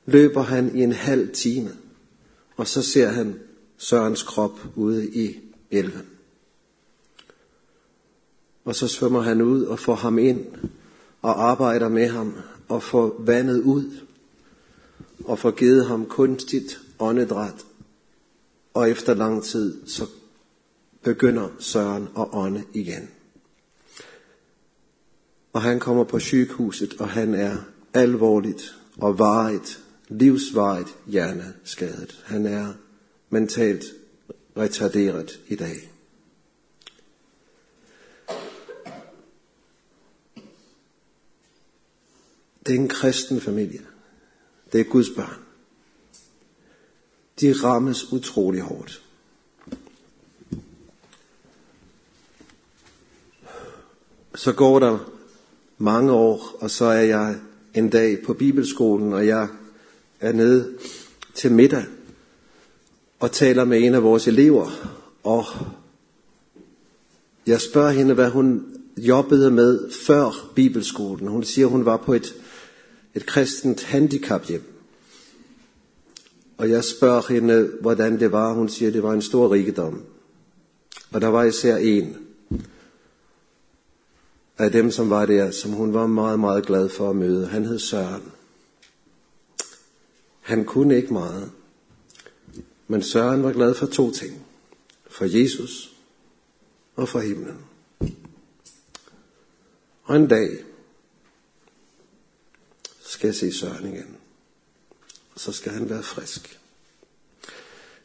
løber 0.06 0.42
han 0.42 0.76
i 0.76 0.84
en 0.84 0.92
halv 0.92 1.34
time. 1.34 1.72
Og 2.58 2.68
så 2.68 2.82
ser 2.82 3.08
han 3.08 3.40
Sørens 3.78 4.24
krop 4.24 4.60
ude 4.76 5.10
i 5.10 5.40
elven. 5.72 6.06
Og 8.66 8.76
så 8.76 8.88
svømmer 8.88 9.22
han 9.22 9.42
ud 9.42 9.64
og 9.64 9.80
får 9.80 9.96
ham 9.96 10.20
ind 10.20 10.46
og 11.22 11.50
arbejder 11.50 11.90
med 11.90 12.08
ham 12.08 12.34
og 12.68 12.84
får 12.84 13.16
vandet 13.20 13.62
ud 13.62 13.92
og 15.26 15.40
får 15.40 15.52
givet 15.52 15.86
ham 15.86 16.06
kunstigt 16.06 16.82
åndedræt. 17.00 17.66
Og 18.74 18.90
efter 18.90 19.14
lang 19.14 19.44
tid, 19.44 19.88
så 19.88 20.06
begynder 21.04 21.50
Søren 21.60 22.08
at 22.18 22.28
ånde 22.32 22.64
igen. 22.74 23.10
Og 25.54 25.62
han 25.62 25.80
kommer 25.80 26.04
på 26.04 26.20
sygehuset, 26.20 26.94
og 27.00 27.10
han 27.10 27.34
er 27.34 27.58
alvorligt 27.94 28.76
og 28.98 29.20
varigt, 29.20 29.84
livsvarigt 30.10 30.96
hjerneskadet. 31.08 32.24
Han 32.26 32.46
er 32.46 32.74
mentalt 33.36 33.84
retarderet 34.58 35.40
i 35.48 35.56
dag. 35.56 35.92
Det 42.66 42.76
er 42.76 42.80
en 42.80 42.88
kristen 42.88 43.42
familie. 43.42 43.82
Det 44.72 44.80
er 44.80 44.84
Guds 44.84 45.10
børn. 45.16 45.42
De 47.40 47.54
rammes 47.54 48.14
utrolig 48.14 48.62
hårdt. 48.62 49.02
Så 54.36 54.54
går 54.54 54.80
der 54.80 55.12
mange 55.78 56.12
år, 56.12 56.58
og 56.60 56.72
så 56.72 56.86
er 56.86 57.02
jeg 57.02 57.40
en 57.74 57.90
dag 57.90 58.24
på 58.26 58.34
bibelskolen, 58.34 59.14
og 59.14 59.28
jeg 59.28 59.48
er 60.20 60.32
nede 60.32 60.78
til 61.34 61.52
middag 61.52 61.86
og 63.20 63.32
taler 63.32 63.64
med 63.64 63.84
en 63.84 63.94
af 63.94 64.04
vores 64.04 64.28
elever, 64.28 64.72
og 65.24 65.46
jeg 67.48 67.62
spørger 67.62 67.92
hende, 67.92 68.14
hvad 68.14 68.30
hun 68.30 68.66
jobbede 68.98 69.52
med 69.52 69.92
før 69.92 70.52
bibelskolen. 70.56 71.28
Hun 71.28 71.44
siger, 71.44 71.68
hun 71.68 71.86
var 71.86 71.98
på 71.98 72.14
et, 72.14 72.36
et 73.16 73.26
kristent 73.26 73.84
handicaphjem. 73.84 74.64
Og 76.58 76.70
jeg 76.70 76.84
spørger 76.84 77.34
hende, 77.34 77.72
hvordan 77.82 78.20
det 78.20 78.32
var. 78.32 78.54
Hun 78.54 78.70
siger, 78.70 78.92
det 78.92 79.04
var 79.04 79.14
en 79.14 79.22
stor 79.22 79.52
rigdom. 79.52 80.04
Og 81.12 81.22
der 81.22 81.28
var 81.28 81.44
især 81.44 81.78
en 81.78 82.18
af 84.58 84.72
dem, 84.72 84.92
som 84.92 85.10
var 85.10 85.26
der, 85.26 85.52
som 85.52 85.72
hun 85.72 85.94
var 85.94 86.08
meget, 86.08 86.40
meget 86.40 86.66
glad 86.66 86.90
for 86.90 87.10
at 87.10 87.16
møde. 87.16 87.48
Han 87.48 87.66
hed 87.66 87.80
Søren. 87.80 88.24
Han 90.42 90.66
kunne 90.66 90.96
ikke 90.96 91.14
meget. 91.14 91.52
Men 92.88 93.04
Søren 93.04 93.44
var 93.44 93.52
glad 93.52 93.76
for 93.76 93.86
to 93.86 94.12
ting. 94.12 94.46
For 95.10 95.26
Jesus 95.26 95.96
og 96.96 97.10
for 97.10 97.20
himlen. 97.20 97.58
Og 100.04 100.16
en 100.16 100.28
dag 100.28 100.50
skal 103.02 103.28
jeg 103.28 103.36
se 103.36 103.54
Søren 103.54 103.94
igen. 103.94 104.18
Og 105.34 105.40
så 105.40 105.52
skal 105.52 105.72
han 105.72 105.90
være 105.90 106.04
frisk. 106.04 106.60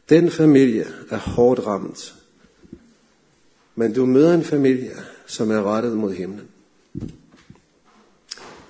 Den 0.08 0.30
familie 0.30 0.86
er 1.10 1.16
hårdt 1.16 1.66
ramt. 1.66 2.14
Men 3.74 3.94
du 3.94 4.06
møder 4.06 4.34
en 4.34 4.44
familie, 4.44 4.96
som 5.26 5.50
er 5.50 5.62
rettet 5.62 5.96
mod 5.96 6.12
himlen. 6.12 6.48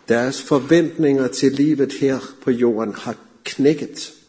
Deres 0.09 0.43
forventninger 0.43 1.29
til 1.29 1.53
livet 1.53 1.93
her 1.93 2.21
på 2.43 2.51
jorden 2.51 2.95
har 2.95 3.17
knækket. 3.45 4.20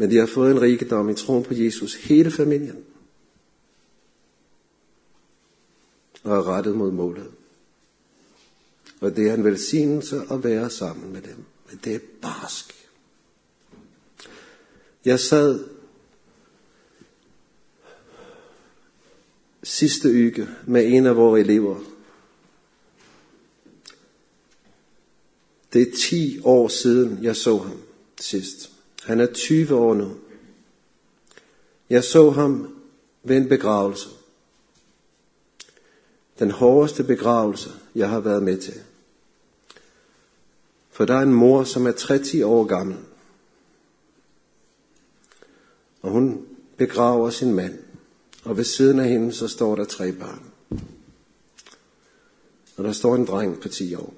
Men 0.00 0.10
de 0.10 0.16
har 0.16 0.26
fået 0.26 0.50
en 0.50 0.60
rigdom 0.60 1.08
i 1.08 1.14
troen 1.14 1.44
på 1.44 1.54
Jesus, 1.54 1.94
hele 1.94 2.30
familien. 2.30 2.84
Og 6.22 6.36
er 6.36 6.48
rettet 6.48 6.76
mod 6.76 6.92
målet. 6.92 7.30
Og 9.00 9.16
det 9.16 9.30
er 9.30 9.34
en 9.34 9.44
velsignelse 9.44 10.22
at 10.30 10.44
være 10.44 10.70
sammen 10.70 11.12
med 11.12 11.22
dem. 11.22 11.44
Men 11.70 11.80
det 11.84 11.94
er 11.94 12.00
barsk. 12.22 12.74
Jeg 15.04 15.20
sad 15.20 15.64
sidste 19.62 20.08
uge 20.08 20.48
med 20.66 20.86
en 20.86 21.06
af 21.06 21.16
vores 21.16 21.40
elever. 21.40 21.80
Det 25.72 25.82
er 25.82 25.96
10 25.96 26.40
år 26.44 26.68
siden, 26.68 27.24
jeg 27.24 27.36
så 27.36 27.58
ham 27.58 27.82
sidst. 28.20 28.77
Han 29.08 29.20
er 29.20 29.26
20 29.26 29.74
år 29.74 29.94
nu. 29.94 30.16
Jeg 31.90 32.04
så 32.04 32.30
ham 32.30 32.74
ved 33.22 33.36
en 33.36 33.48
begravelse. 33.48 34.08
Den 36.38 36.50
hårdeste 36.50 37.04
begravelse, 37.04 37.70
jeg 37.94 38.08
har 38.08 38.20
været 38.20 38.42
med 38.42 38.58
til. 38.58 38.74
For 40.90 41.04
der 41.04 41.14
er 41.14 41.22
en 41.22 41.34
mor, 41.34 41.64
som 41.64 41.86
er 41.86 41.92
30 41.92 42.46
år 42.46 42.64
gammel. 42.64 42.96
Og 46.02 46.10
hun 46.10 46.46
begraver 46.76 47.30
sin 47.30 47.54
mand. 47.54 47.78
Og 48.44 48.56
ved 48.56 48.64
siden 48.64 49.00
af 49.00 49.08
hende, 49.08 49.32
så 49.32 49.48
står 49.48 49.76
der 49.76 49.84
tre 49.84 50.12
børn. 50.12 50.42
Og 52.76 52.84
der 52.84 52.92
står 52.92 53.14
en 53.14 53.26
dreng 53.26 53.60
på 53.60 53.68
10 53.68 53.94
år. 53.94 54.14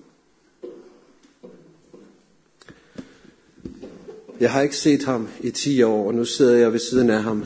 Jeg 4.40 4.53
har 4.53 4.62
ikke 4.62 4.76
set 4.76 5.05
ham 5.05 5.29
i 5.40 5.50
10 5.50 5.83
år, 5.83 6.07
og 6.07 6.14
nu 6.14 6.24
sidder 6.24 6.57
jeg 6.57 6.72
ved 6.72 6.81
siden 6.81 7.11
af 7.11 7.22
ham 7.22 7.44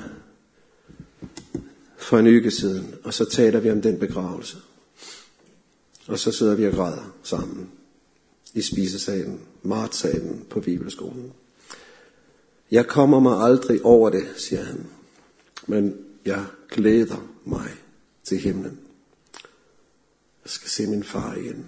for 1.96 2.18
en 2.18 2.26
uge 2.26 2.50
siden, 2.50 2.94
og 3.04 3.14
så 3.14 3.24
taler 3.24 3.60
vi 3.60 3.70
om 3.70 3.82
den 3.82 3.98
begravelse. 3.98 4.56
Og 6.06 6.18
så 6.18 6.32
sidder 6.32 6.54
vi 6.54 6.66
og 6.66 6.72
græder 6.72 7.14
sammen 7.22 7.70
i 8.54 8.62
spisesalen, 8.62 9.40
matsalen 9.62 10.46
på 10.50 10.60
bibelskolen. 10.60 11.32
Jeg 12.70 12.86
kommer 12.86 13.20
mig 13.20 13.40
aldrig 13.40 13.84
over 13.84 14.10
det, 14.10 14.26
siger 14.36 14.64
han, 14.64 14.86
men 15.66 15.96
jeg 16.24 16.44
glæder 16.68 17.28
mig 17.44 17.70
til 18.24 18.38
himlen. 18.38 18.78
Jeg 20.44 20.50
skal 20.50 20.70
se 20.70 20.86
min 20.86 21.04
far 21.04 21.34
igen. 21.34 21.66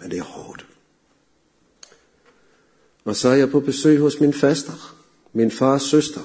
Men 0.00 0.10
det 0.10 0.18
er 0.18 0.22
hårdt. 0.22 0.65
Og 3.06 3.16
så 3.16 3.28
er 3.28 3.34
jeg 3.34 3.50
på 3.50 3.60
besøg 3.60 3.98
hos 3.98 4.20
min 4.20 4.32
faster, 4.32 4.96
min 5.32 5.50
fars 5.50 5.82
søster. 5.82 6.20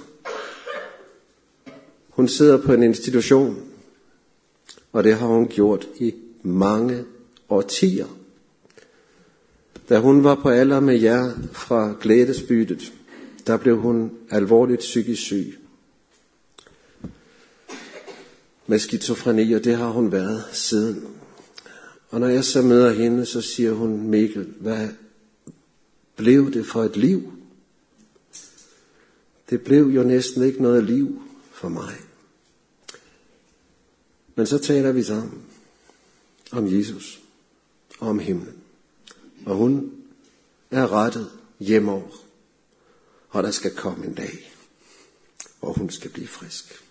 Hun 2.09 2.27
sidder 2.27 2.57
på 2.57 2.73
en 2.73 2.83
institution, 2.83 3.63
og 4.91 5.03
det 5.03 5.15
har 5.15 5.27
hun 5.27 5.47
gjort 5.47 5.87
i 5.99 6.13
mange 6.43 7.03
årtier. 7.49 8.07
Da 9.89 9.99
hun 9.99 10.23
var 10.23 10.35
på 10.35 10.49
alder 10.49 10.79
med 10.79 10.99
jer 10.99 11.31
fra 11.51 11.95
glædesbyttet, 12.01 12.93
der 13.47 13.57
blev 13.57 13.77
hun 13.77 14.11
alvorligt 14.29 14.79
psykisk 14.79 15.21
syg. 15.21 15.59
Med 18.67 18.79
skizofreni, 18.79 19.53
og 19.53 19.63
det 19.63 19.75
har 19.75 19.89
hun 19.89 20.11
været 20.11 20.43
siden. 20.51 21.07
Og 22.09 22.19
når 22.19 22.27
jeg 22.27 22.43
så 22.43 22.61
møder 22.61 22.91
hende, 22.91 23.25
så 23.25 23.41
siger 23.41 23.71
hun, 23.71 24.01
Mikkel, 24.01 24.53
hvad 24.59 24.87
blev 26.21 26.53
det 26.53 26.65
for 26.65 26.83
et 26.83 26.97
liv? 26.97 27.33
Det 29.49 29.63
blev 29.63 29.87
jo 29.87 30.03
næsten 30.03 30.43
ikke 30.43 30.61
noget 30.61 30.83
liv 30.83 31.21
for 31.51 31.69
mig. 31.69 31.95
Men 34.35 34.47
så 34.47 34.57
taler 34.57 34.91
vi 34.91 35.03
sammen 35.03 35.43
om 36.51 36.67
Jesus 36.67 37.21
og 37.99 38.07
om 38.07 38.19
himlen. 38.19 38.63
Og 39.45 39.55
hun 39.55 40.03
er 40.71 40.91
rettet 40.91 41.31
hjemover. 41.59 42.25
Og 43.29 43.43
der 43.43 43.51
skal 43.51 43.75
komme 43.75 44.05
en 44.05 44.13
dag, 44.13 44.53
hvor 45.59 45.73
hun 45.73 45.89
skal 45.89 46.11
blive 46.11 46.27
frisk. 46.27 46.83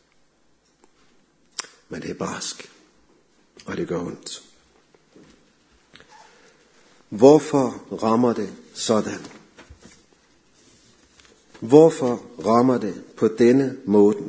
Men 1.88 2.02
det 2.02 2.10
er 2.10 2.14
barsk, 2.14 2.70
og 3.66 3.76
det 3.76 3.88
gør 3.88 4.00
ondt. 4.00 4.49
Hvorfor 7.10 7.96
rammer 8.02 8.32
det 8.32 8.52
sådan? 8.74 9.18
Hvorfor 11.60 12.22
rammer 12.44 12.78
det 12.78 13.02
på 13.16 13.28
denne 13.28 13.76
måde? 13.84 14.22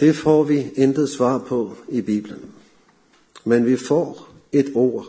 Det 0.00 0.16
får 0.16 0.42
vi 0.42 0.70
intet 0.76 1.10
svar 1.10 1.38
på 1.38 1.76
i 1.88 2.00
Bibelen. 2.00 2.52
Men 3.44 3.66
vi 3.66 3.76
får 3.76 4.28
et 4.52 4.72
ord, 4.74 5.06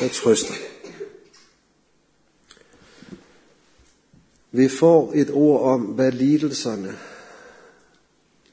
der 0.00 0.08
trøster. 0.08 0.54
Vi 4.50 4.68
får 4.68 5.12
et 5.14 5.30
ord 5.30 5.60
om, 5.60 5.80
hvad 5.80 6.12
lidelserne 6.12 6.98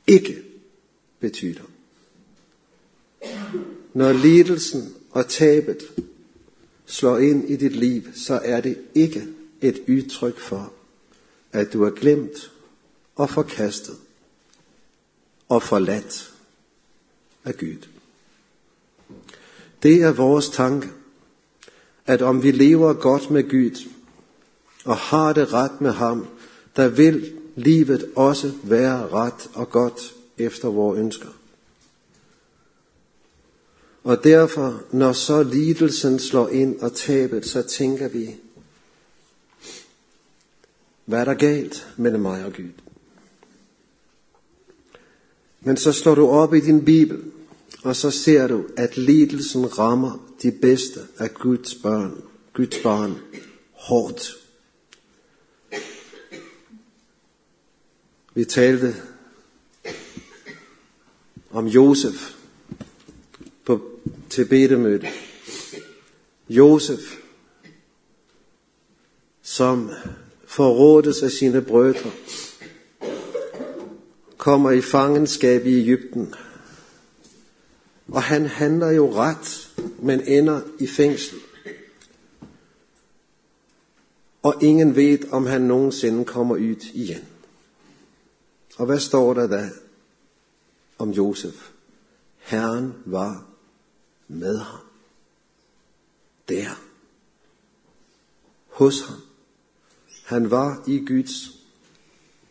ikke 0.07 0.43
betyder. 1.19 1.63
Når 3.93 4.13
lidelsen 4.13 4.96
og 5.17 5.27
tabet 5.27 5.91
slår 6.85 7.17
ind 7.17 7.49
i 7.49 7.55
dit 7.55 7.75
liv, 7.75 8.03
så 8.15 8.39
er 8.43 8.61
det 8.61 8.77
ikke 8.95 9.27
et 9.61 9.83
udtryk 9.87 10.39
for, 10.39 10.73
at 11.51 11.73
du 11.73 11.83
er 11.83 11.89
glemt 11.89 12.51
og 13.15 13.29
forkastet 13.29 13.95
og 15.49 15.63
forladt 15.63 16.33
af 17.45 17.57
Gud. 17.57 17.87
Det 19.83 20.03
er 20.03 20.11
vores 20.11 20.49
tanke, 20.49 20.89
at 22.05 22.21
om 22.21 22.43
vi 22.43 22.51
lever 22.51 22.93
godt 22.93 23.31
med 23.31 23.49
Gud 23.49 23.87
og 24.85 24.97
har 24.97 25.33
det 25.33 25.53
ret 25.53 25.81
med 25.81 25.91
ham, 25.91 26.27
der 26.75 26.87
vil 26.87 27.33
livet 27.55 28.11
også 28.15 28.53
være 28.63 29.07
ret 29.07 29.49
og 29.53 29.69
godt 29.69 30.15
efter 30.37 30.67
vores 30.67 30.99
ønsker. 30.99 31.36
Og 34.07 34.23
derfor, 34.23 34.83
når 34.91 35.13
så 35.13 35.43
lidelsen 35.43 36.19
slår 36.19 36.49
ind 36.49 36.79
og 36.79 36.95
tabet, 36.95 37.45
så 37.45 37.61
tænker 37.61 38.07
vi, 38.07 38.35
hvad 41.05 41.19
er 41.19 41.25
der 41.25 41.33
galt 41.33 41.87
mellem 41.97 42.21
mig 42.21 42.45
og 42.45 42.53
Gud? 42.53 42.71
Men 45.61 45.77
så 45.77 45.91
slår 45.91 46.15
du 46.15 46.27
op 46.27 46.53
i 46.53 46.59
din 46.59 46.85
bibel, 46.85 47.31
og 47.83 47.95
så 47.95 48.11
ser 48.11 48.47
du, 48.47 48.65
at 48.77 48.97
lidelsen 48.97 49.79
rammer 49.79 50.33
de 50.43 50.51
bedste 50.51 50.99
af 51.17 51.33
Guds 51.33 51.75
børn, 51.75 52.23
Guds 52.53 52.77
barn 52.83 53.17
hårdt. 53.71 54.37
Vi 58.33 58.45
talte 58.45 58.95
om 61.51 61.67
Josef 61.67 62.36
til 64.29 64.45
bedemødet. 64.45 65.05
Josef, 66.49 67.17
som 69.41 69.91
forrådes 70.45 71.23
af 71.23 71.31
sine 71.31 71.61
brødre, 71.61 72.11
kommer 74.37 74.71
i 74.71 74.81
fangenskab 74.81 75.65
i 75.65 75.81
Ægypten. 75.81 76.33
Og 78.07 78.23
han 78.23 78.45
handler 78.45 78.91
jo 78.91 79.13
ret, 79.13 79.69
men 79.99 80.21
ender 80.21 80.61
i 80.79 80.87
fængsel. 80.87 81.37
Og 84.43 84.55
ingen 84.61 84.95
ved, 84.95 85.19
om 85.31 85.45
han 85.45 85.61
nogensinde 85.61 86.25
kommer 86.25 86.55
ud 86.55 86.85
igen. 86.93 87.25
Og 88.77 88.85
hvad 88.85 88.99
står 88.99 89.33
der 89.33 89.47
da 89.47 89.69
om 90.97 91.09
Josef? 91.09 91.69
Herren 92.37 92.93
var 93.05 93.46
med 94.27 94.57
ham. 94.57 94.79
Der. 96.49 96.81
Hos 98.67 99.01
ham. 99.01 99.21
Han 100.23 100.51
var 100.51 100.83
i 100.87 101.05
Guds 101.05 101.59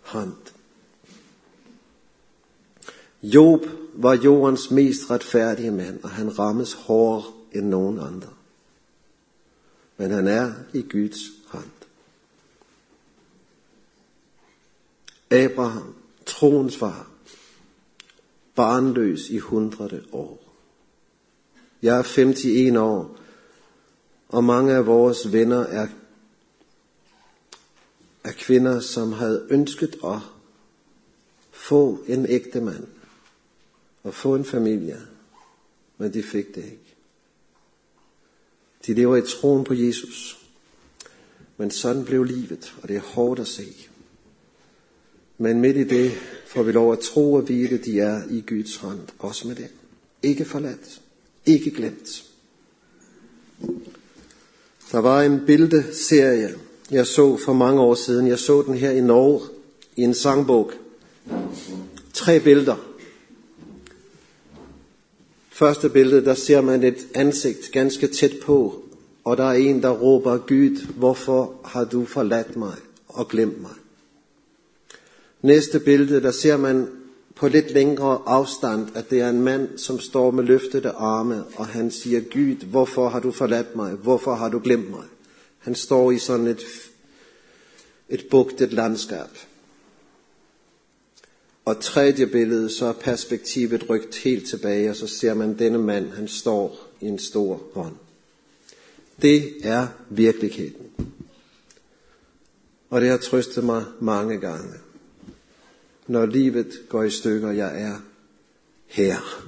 hånd. 0.01 0.37
Job 3.23 3.61
var 3.95 4.15
jordens 4.15 4.71
mest 4.71 5.11
retfærdige 5.11 5.71
mand, 5.71 6.03
og 6.03 6.11
han 6.11 6.39
rammes 6.39 6.73
hårdere 6.73 7.33
end 7.53 7.67
nogen 7.67 7.99
andre. 7.99 8.33
Men 9.97 10.11
han 10.11 10.29
er 10.29 10.55
i 10.75 10.83
Guds 10.83 11.19
hånd. 11.49 11.71
Abraham, 15.31 15.95
troens 16.27 16.77
far, 16.77 17.11
barnløs 18.55 19.31
i 19.31 19.39
hundrede 19.39 20.05
år. 20.12 20.45
Jeg 21.87 21.99
er 21.99 22.18
51 22.18 22.77
år, 22.77 23.18
og 24.29 24.44
mange 24.44 24.75
af 24.75 24.87
vores 24.87 25.33
venner 25.33 25.61
er, 25.61 25.87
er 28.25 28.33
kvinder, 28.33 28.81
som 28.81 29.12
havde 29.12 29.46
ønsket 29.51 29.96
at 30.05 30.18
få 31.53 32.05
en 32.07 32.27
ægte 32.27 32.61
mand 32.61 32.87
og 34.03 34.14
få 34.14 34.35
en 34.35 34.44
familie, 34.44 35.01
men 35.99 36.14
de 36.14 36.22
fik 36.22 36.55
det 36.55 36.64
ikke. 36.64 36.94
De 38.87 38.94
lever 38.94 39.16
i 39.16 39.22
troen 39.22 39.64
på 39.64 39.75
Jesus. 39.75 40.38
Men 41.57 41.70
sådan 41.70 42.05
blev 42.05 42.25
livet, 42.25 42.75
og 42.83 42.88
det 42.88 42.96
er 42.96 43.01
hårdt 43.01 43.40
at 43.40 43.49
se. 43.49 43.88
Men 45.38 45.61
midt 45.61 45.77
i 45.77 45.85
det 45.85 46.12
får 46.46 46.62
vi 46.62 46.72
lov 46.72 46.92
at 46.92 46.99
tro 46.99 47.33
og 47.33 47.49
vide, 47.49 47.75
at 47.75 47.85
de 47.85 48.01
er 48.01 48.22
i 48.31 48.44
Guds 48.46 48.77
hånd, 48.77 49.01
også 49.18 49.49
med 49.49 49.57
det. 49.57 49.68
Ikke 50.22 50.44
forladt, 50.44 51.01
ikke 51.46 51.70
glemt. 51.70 52.24
Der 54.92 54.98
var 54.98 55.22
en 55.22 55.40
bildeserie, 55.46 56.54
jeg 56.90 57.06
så 57.06 57.37
for 57.37 57.52
mange 57.52 57.80
år 57.80 57.94
siden. 57.94 58.26
Jeg 58.26 58.38
så 58.38 58.62
den 58.62 58.74
her 58.74 58.90
i 58.90 59.00
Norge 59.00 59.40
i 59.96 60.02
en 60.02 60.14
sangbog. 60.14 60.72
Tre 62.12 62.40
billeder. 62.40 62.76
Første 65.50 65.88
billede, 65.88 66.24
der 66.24 66.35
ser 66.35 66.61
man 66.61 66.85
et 66.85 67.06
ansigt 67.14 67.72
ganske 67.72 68.06
tæt 68.06 68.32
på, 68.42 68.82
og 69.24 69.37
der 69.37 69.44
er 69.44 69.52
en, 69.52 69.82
der 69.82 69.90
råber, 69.90 70.38
Gud, 70.38 70.87
hvorfor 70.87 71.61
har 71.64 71.85
du 71.85 72.04
forladt 72.04 72.56
mig 72.56 72.74
og 73.09 73.28
glemt 73.28 73.61
mig? 73.61 73.70
Næste 75.42 75.80
billede, 75.80 76.22
der 76.22 76.30
ser 76.30 76.56
man 76.56 76.88
på 77.37 77.49
lidt 77.49 77.70
længere 77.70 78.22
afstand, 78.27 78.96
at 78.96 79.11
det 79.11 79.20
er 79.20 79.29
en 79.29 79.40
mand, 79.40 79.79
som 79.79 80.01
står 80.01 80.31
med 80.31 80.44
løftede 80.44 80.90
arme, 80.90 81.44
og 81.57 81.66
han 81.66 81.90
siger, 81.90 82.20
Gud, 82.20 82.66
hvorfor 82.66 83.09
har 83.09 83.20
du 83.20 83.33
forladt 83.33 83.77
mig? 83.77 83.92
Hvorfor 83.92 84.35
har 84.35 84.49
du 84.49 84.61
glemt 84.64 84.90
mig? 84.90 85.05
Han 85.59 85.75
står 85.75 86.11
i 86.11 86.18
sådan 86.18 86.46
et, 86.46 86.64
et 88.09 88.27
bugtet 88.31 88.72
landskab. 88.72 89.29
Og 91.64 91.81
tredje 91.81 92.27
billede, 92.27 92.70
så 92.70 92.87
er 92.87 92.92
perspektivet 92.92 93.90
rykt 93.90 94.16
helt 94.16 94.49
tilbage, 94.49 94.90
og 94.90 94.96
så 94.96 95.07
ser 95.07 95.35
man 95.35 95.59
denne 95.59 95.79
mand, 95.79 96.11
han 96.11 96.29
står 96.29 96.88
i 97.01 97.07
en 97.07 97.18
stor 97.18 97.62
hånd. 97.75 97.94
Det 99.22 99.53
er 99.62 99.87
virkeligheden. 100.11 100.87
Og 102.90 103.01
det 103.01 103.11
har 103.11 103.16
trøstet 103.16 103.64
mig 103.64 103.85
mange 104.01 104.40
gange. 104.40 104.86
Når 106.07 106.27
livet 106.27 106.73
går 106.88 107.03
i 107.03 107.11
stykker, 107.11 107.51
jeg 107.51 107.83
er 107.83 107.97
her. 108.87 109.47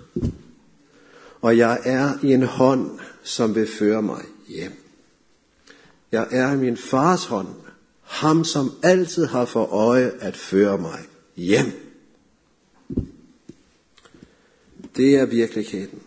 Og 1.41 1.59
jeg 1.59 1.81
er 1.85 2.13
i 2.23 2.33
en 2.33 2.43
hånd, 2.43 2.99
som 3.23 3.55
vil 3.55 3.67
føre 3.67 4.03
mig 4.03 4.25
hjem. 4.49 4.73
Jeg 6.13 6.27
er 6.31 6.53
i 6.53 6.57
min 6.57 6.77
fars 6.77 7.25
hånd, 7.25 7.49
ham 8.03 8.45
som 8.45 8.73
altid 8.83 9.27
har 9.27 9.45
for 9.45 9.65
øje 9.65 10.13
at 10.21 10.37
føre 10.37 10.79
mig 10.79 11.01
hjem. 11.37 11.73
Det 14.97 15.17
er 15.17 15.27
virkeligheden. 15.27 16.03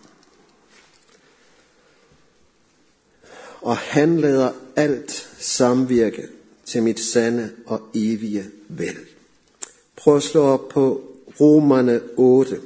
Og 3.61 3.77
han 3.77 4.19
lader 4.19 4.51
alt 4.75 5.29
samvirke 5.39 6.27
til 6.65 6.83
mit 6.83 6.99
sande 6.99 7.51
og 7.65 7.89
evige 7.93 8.51
vel. 8.67 8.97
Prøv 10.01 10.15
at 10.15 10.23
slå 10.23 10.41
op 10.41 10.69
på 10.69 11.01
Romerne 11.39 12.01
8. 12.17 12.61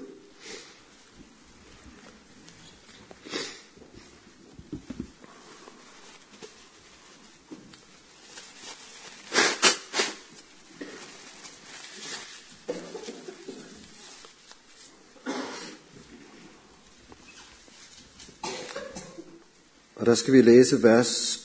Og 19.96 20.06
der 20.06 20.16
skal 20.16 20.34
vi 20.34 20.42
læse 20.42 20.84
vers 20.84 21.42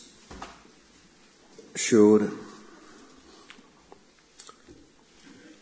8. 1.92 2.30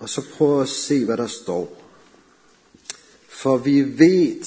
Og 0.08 0.12
så 0.12 0.22
prøv 0.34 0.60
at 0.60 0.68
se, 0.68 1.04
hvad 1.04 1.16
der 1.16 1.26
står. 1.26 1.82
For 3.28 3.56
vi 3.56 3.98
ved, 3.98 4.44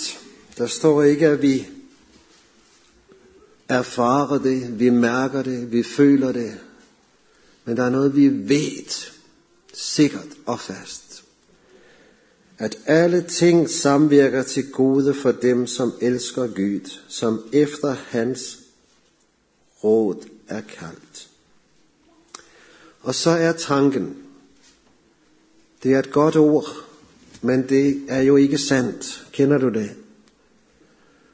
der 0.57 0.67
står 0.67 1.03
ikke, 1.03 1.27
at 1.27 1.41
vi 1.41 1.67
erfarer 3.69 4.37
det, 4.37 4.79
vi 4.79 4.89
mærker 4.89 5.41
det, 5.41 5.71
vi 5.71 5.83
føler 5.83 6.31
det, 6.31 6.59
men 7.65 7.77
der 7.77 7.83
er 7.83 7.89
noget, 7.89 8.15
vi 8.15 8.27
ved 8.27 9.09
sikkert 9.73 10.27
og 10.45 10.59
fast. 10.59 11.23
At 12.57 12.77
alle 12.85 13.21
ting 13.21 13.69
samvirker 13.69 14.43
til 14.43 14.71
gode 14.71 15.13
for 15.13 15.31
dem, 15.31 15.67
som 15.67 15.93
elsker 16.01 16.47
Gud, 16.47 16.99
som 17.07 17.43
efter 17.53 17.95
hans 18.07 18.59
råd 19.83 20.27
er 20.47 20.61
kaldt. 20.61 21.29
Og 23.01 23.15
så 23.15 23.29
er 23.29 23.51
tanken, 23.51 24.30
det 25.83 25.93
er 25.93 25.99
et 25.99 26.11
godt 26.11 26.35
ord, 26.35 26.67
men 27.41 27.69
det 27.69 28.05
er 28.07 28.21
jo 28.21 28.35
ikke 28.35 28.57
sandt. 28.57 29.27
Kender 29.31 29.57
du 29.57 29.69
det? 29.69 29.91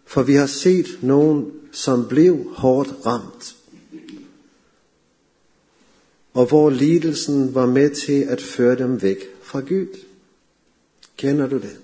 For 0.05 0.23
vi 0.23 0.33
har 0.33 0.45
set 0.45 0.99
nogen, 1.01 1.51
som 1.71 2.07
blev 2.07 2.53
hårdt 2.55 2.93
ramt. 3.05 3.55
Og 6.33 6.45
hvor 6.45 6.69
lidelsen 6.69 7.55
var 7.55 7.65
med 7.65 7.89
til 7.89 8.21
at 8.21 8.41
føre 8.41 8.77
dem 8.77 9.01
væk 9.01 9.17
fra 9.41 9.59
Gud. 9.59 9.97
Kender 11.17 11.47
du 11.47 11.57
det? 11.57 11.79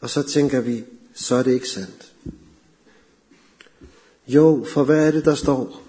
Og 0.00 0.10
så 0.10 0.22
tænker 0.22 0.60
vi, 0.60 0.84
så 1.14 1.34
er 1.34 1.42
det 1.42 1.52
ikke 1.52 1.68
sandt. 1.68 2.12
Jo, 4.28 4.66
for 4.72 4.84
hvad 4.84 5.06
er 5.06 5.10
det, 5.10 5.24
der 5.24 5.34
står? 5.34 5.87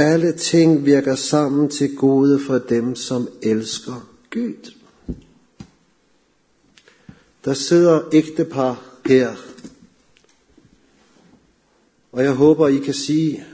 Alle 0.00 0.32
ting 0.32 0.84
virker 0.84 1.14
sammen 1.14 1.70
til 1.70 1.96
gode 1.96 2.40
for 2.46 2.58
dem, 2.58 2.96
som 2.96 3.28
elsker 3.42 4.08
Gud. 4.32 4.72
Der 7.44 7.54
sidder 7.54 8.08
ægtepar 8.12 8.82
her, 9.06 9.36
og 12.12 12.24
jeg 12.24 12.32
håber, 12.32 12.68
I 12.68 12.78
kan 12.78 12.94
sige 12.94 13.46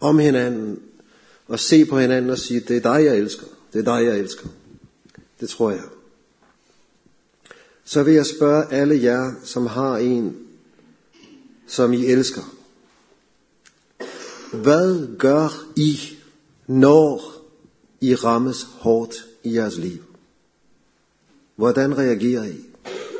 om 0.00 0.18
hinanden, 0.18 0.80
og 1.48 1.60
se 1.60 1.84
på 1.84 1.98
hinanden 1.98 2.30
og 2.30 2.38
sige, 2.38 2.60
det 2.60 2.76
er 2.76 2.94
dig, 2.94 3.04
jeg 3.04 3.16
elsker. 3.16 3.46
Det 3.72 3.78
er 3.88 3.96
dig, 3.96 4.06
jeg 4.06 4.18
elsker. 4.18 4.48
Det 5.40 5.48
tror 5.48 5.70
jeg. 5.70 5.84
Så 7.84 8.02
vil 8.02 8.14
jeg 8.14 8.26
spørge 8.26 8.72
alle 8.72 9.02
jer, 9.02 9.32
som 9.44 9.66
har 9.66 9.96
en, 9.96 10.36
som 11.66 11.92
I 11.92 12.06
elsker. 12.06 12.55
Hvad 14.52 15.16
gør 15.18 15.48
I, 15.76 16.00
når 16.66 17.32
I 18.00 18.14
rammes 18.14 18.62
hårdt 18.62 19.14
i 19.42 19.54
jeres 19.54 19.76
liv? 19.76 20.02
Hvordan 21.56 21.98
reagerer 21.98 22.44
I? 22.44 22.64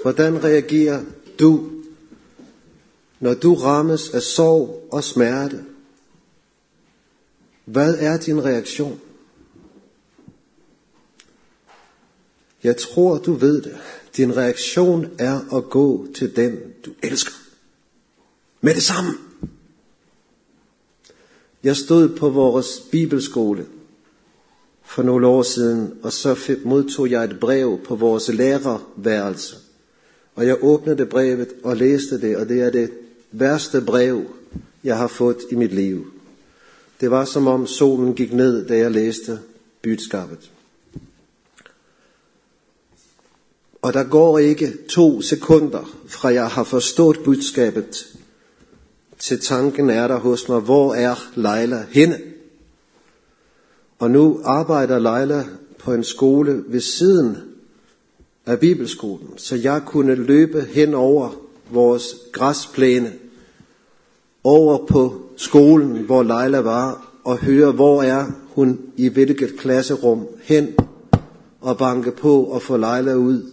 Hvordan 0.02 0.44
reagerer 0.44 1.04
du, 1.38 1.70
når 3.20 3.34
du 3.34 3.54
rammes 3.54 4.10
af 4.10 4.22
sorg 4.22 4.88
og 4.92 5.04
smerte? 5.04 5.64
Hvad 7.64 7.96
er 7.98 8.18
din 8.18 8.44
reaktion? 8.44 9.00
Jeg 12.62 12.76
tror, 12.76 13.18
du 13.18 13.32
ved 13.32 13.62
det. 13.62 13.78
Din 14.16 14.36
reaktion 14.36 15.06
er 15.18 15.56
at 15.56 15.70
gå 15.70 16.06
til 16.14 16.36
den, 16.36 16.58
du 16.84 16.92
elsker. 17.02 17.32
Med 18.60 18.74
det 18.74 18.82
samme. 18.82 19.10
Jeg 21.62 21.76
stod 21.76 22.08
på 22.08 22.28
vores 22.28 22.80
bibelskole 22.90 23.66
for 24.84 25.02
nogle 25.02 25.26
år 25.26 25.42
siden, 25.42 25.94
og 26.02 26.12
så 26.12 26.56
modtog 26.64 27.10
jeg 27.10 27.24
et 27.24 27.40
brev 27.40 27.78
på 27.84 27.96
vores 27.96 28.28
lærerværelse. 28.28 29.56
Og 30.34 30.46
jeg 30.46 30.64
åbnede 30.64 31.06
brevet 31.06 31.48
og 31.62 31.76
læste 31.76 32.20
det, 32.20 32.36
og 32.36 32.48
det 32.48 32.60
er 32.60 32.70
det 32.70 32.90
værste 33.32 33.80
brev, 33.80 34.24
jeg 34.84 34.96
har 34.96 35.06
fået 35.06 35.38
i 35.50 35.54
mit 35.54 35.74
liv. 35.74 36.06
Det 37.00 37.10
var 37.10 37.24
som 37.24 37.46
om 37.46 37.66
solen 37.66 38.14
gik 38.14 38.32
ned, 38.32 38.66
da 38.66 38.76
jeg 38.76 38.90
læste 38.90 39.38
budskabet. 39.82 40.50
Og 43.82 43.92
der 43.92 44.04
går 44.04 44.38
ikke 44.38 44.72
to 44.88 45.22
sekunder, 45.22 45.98
fra 46.06 46.32
jeg 46.32 46.48
har 46.48 46.64
forstået 46.64 47.18
budskabet, 47.24 48.15
til 49.26 49.40
tanken 49.40 49.90
er 49.90 50.08
der 50.08 50.18
hos 50.18 50.48
mig, 50.48 50.60
hvor 50.60 50.94
er 50.94 51.14
Leila 51.34 51.84
henne? 51.90 52.18
Og 53.98 54.10
nu 54.10 54.40
arbejder 54.44 54.98
Leila 54.98 55.44
på 55.78 55.92
en 55.92 56.04
skole 56.04 56.64
ved 56.68 56.80
siden 56.80 57.36
af 58.46 58.60
Bibelskolen, 58.60 59.28
så 59.36 59.56
jeg 59.56 59.82
kunne 59.86 60.14
løbe 60.14 60.66
hen 60.72 60.94
over 60.94 61.30
vores 61.70 62.04
græsplæne, 62.32 63.12
over 64.44 64.86
på 64.86 65.22
skolen, 65.36 65.96
hvor 65.96 66.22
Leila 66.22 66.58
var, 66.58 67.12
og 67.24 67.38
høre, 67.38 67.72
hvor 67.72 68.02
er 68.02 68.26
hun 68.54 68.80
i 68.96 69.08
hvilket 69.08 69.56
klasserum 69.58 70.26
hen, 70.42 70.74
og 71.60 71.78
banke 71.78 72.10
på 72.10 72.44
og 72.44 72.62
få 72.62 72.76
Leila 72.76 73.14
ud. 73.14 73.50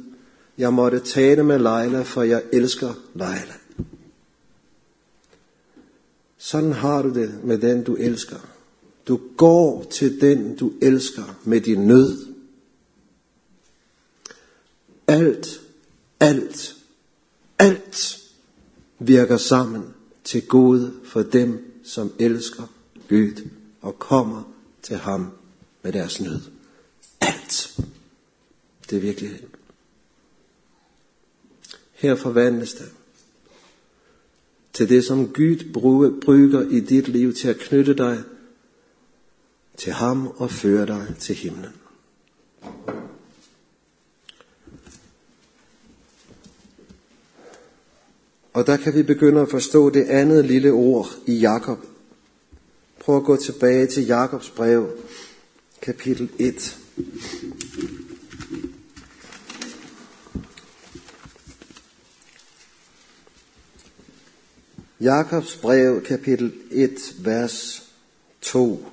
Jeg 0.57 0.73
måtte 0.73 0.99
tale 0.99 1.43
med 1.43 1.57
Leila, 1.57 2.01
for 2.01 2.23
jeg 2.23 2.41
elsker 2.51 2.89
Leila. 3.13 3.62
Sådan 6.43 6.71
har 6.71 7.01
du 7.01 7.13
det 7.13 7.43
med 7.43 7.57
den, 7.57 7.83
du 7.83 7.95
elsker. 7.95 8.39
Du 9.07 9.21
går 9.37 9.83
til 9.83 10.21
den, 10.21 10.55
du 10.55 10.71
elsker 10.81 11.39
med 11.43 11.61
din 11.61 11.87
nød. 11.87 12.27
Alt, 15.07 15.61
alt, 16.19 16.75
alt 17.59 18.19
virker 18.99 19.37
sammen 19.37 19.93
til 20.23 20.47
gode 20.47 20.93
for 21.03 21.21
dem, 21.21 21.81
som 21.83 22.13
elsker 22.19 22.63
Gud 23.09 23.49
og 23.81 23.99
kommer 23.99 24.53
til 24.81 24.97
ham 24.97 25.31
med 25.83 25.93
deres 25.93 26.21
nød. 26.21 26.41
Alt. 27.21 27.79
Det 28.89 28.95
er 28.95 29.01
virkeligheden. 29.01 29.49
Her 31.91 32.15
forvandles 32.15 32.73
det 32.73 32.91
til 34.73 34.89
det, 34.89 35.05
som 35.05 35.27
Gud 35.27 35.71
bruger 36.23 36.69
i 36.69 36.79
dit 36.79 37.07
liv 37.07 37.33
til 37.33 37.47
at 37.47 37.57
knytte 37.57 37.93
dig 37.93 38.23
til 39.77 39.93
ham 39.93 40.27
og 40.27 40.51
føre 40.51 40.85
dig 40.85 41.15
til 41.19 41.35
himlen. 41.35 41.73
Og 48.53 48.67
der 48.67 48.77
kan 48.77 48.95
vi 48.95 49.03
begynde 49.03 49.41
at 49.41 49.49
forstå 49.49 49.89
det 49.89 50.03
andet 50.03 50.45
lille 50.45 50.71
ord 50.71 51.09
i 51.25 51.33
Jakob. 51.33 51.79
Prøv 52.99 53.17
at 53.17 53.23
gå 53.23 53.35
tilbage 53.35 53.87
til 53.87 54.05
Jakobs 54.05 54.49
brev, 54.49 54.89
kapitel 55.81 56.29
1. 56.39 56.77
Jakobs 65.03 65.55
brev, 65.55 66.01
kapitel 66.03 66.53
1, 66.71 67.15
vers 67.19 67.83
2. 68.41 68.85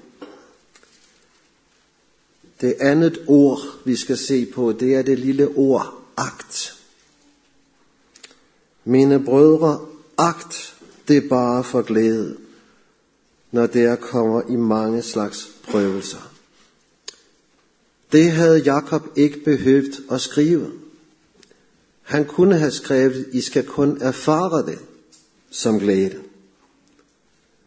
Det 2.60 2.74
andet 2.80 3.24
ord, 3.26 3.58
vi 3.84 3.96
skal 3.96 4.16
se 4.16 4.46
på, 4.46 4.72
det 4.72 4.94
er 4.94 5.02
det 5.02 5.18
lille 5.18 5.48
ord 5.48 6.04
agt. 6.16 6.78
Mine 8.84 9.24
brødre, 9.24 9.86
agt 10.18 10.76
det 11.08 11.16
er 11.16 11.28
bare 11.28 11.64
for 11.64 11.82
glæde, 11.82 12.36
når 13.50 13.66
der 13.66 13.96
kommer 13.96 14.42
i 14.48 14.56
mange 14.56 15.02
slags 15.02 15.48
prøvelser. 15.62 16.32
Det 18.12 18.30
havde 18.30 18.58
Jakob 18.58 19.02
ikke 19.16 19.44
behøvet 19.44 20.02
at 20.10 20.20
skrive. 20.20 20.72
Han 22.02 22.24
kunne 22.24 22.58
have 22.58 22.72
skrevet, 22.72 23.28
I 23.32 23.40
skal 23.40 23.66
kun 23.66 24.02
erfare 24.02 24.66
det 24.66 24.78
som 25.50 25.78
glæde. 25.78 26.20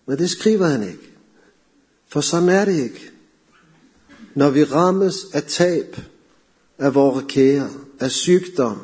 Men 0.05 0.17
det 0.17 0.29
skriver 0.29 0.65
han 0.65 0.83
ikke. 0.83 1.09
For 2.07 2.21
sådan 2.21 2.49
er 2.49 2.65
det 2.65 2.83
ikke. 2.83 3.09
Når 4.35 4.49
vi 4.49 4.63
rammes 4.63 5.15
af 5.33 5.43
tab 5.43 5.97
af 6.77 6.95
vores 6.95 7.25
kære, 7.27 7.69
af 7.99 8.11
sygdom, 8.11 8.79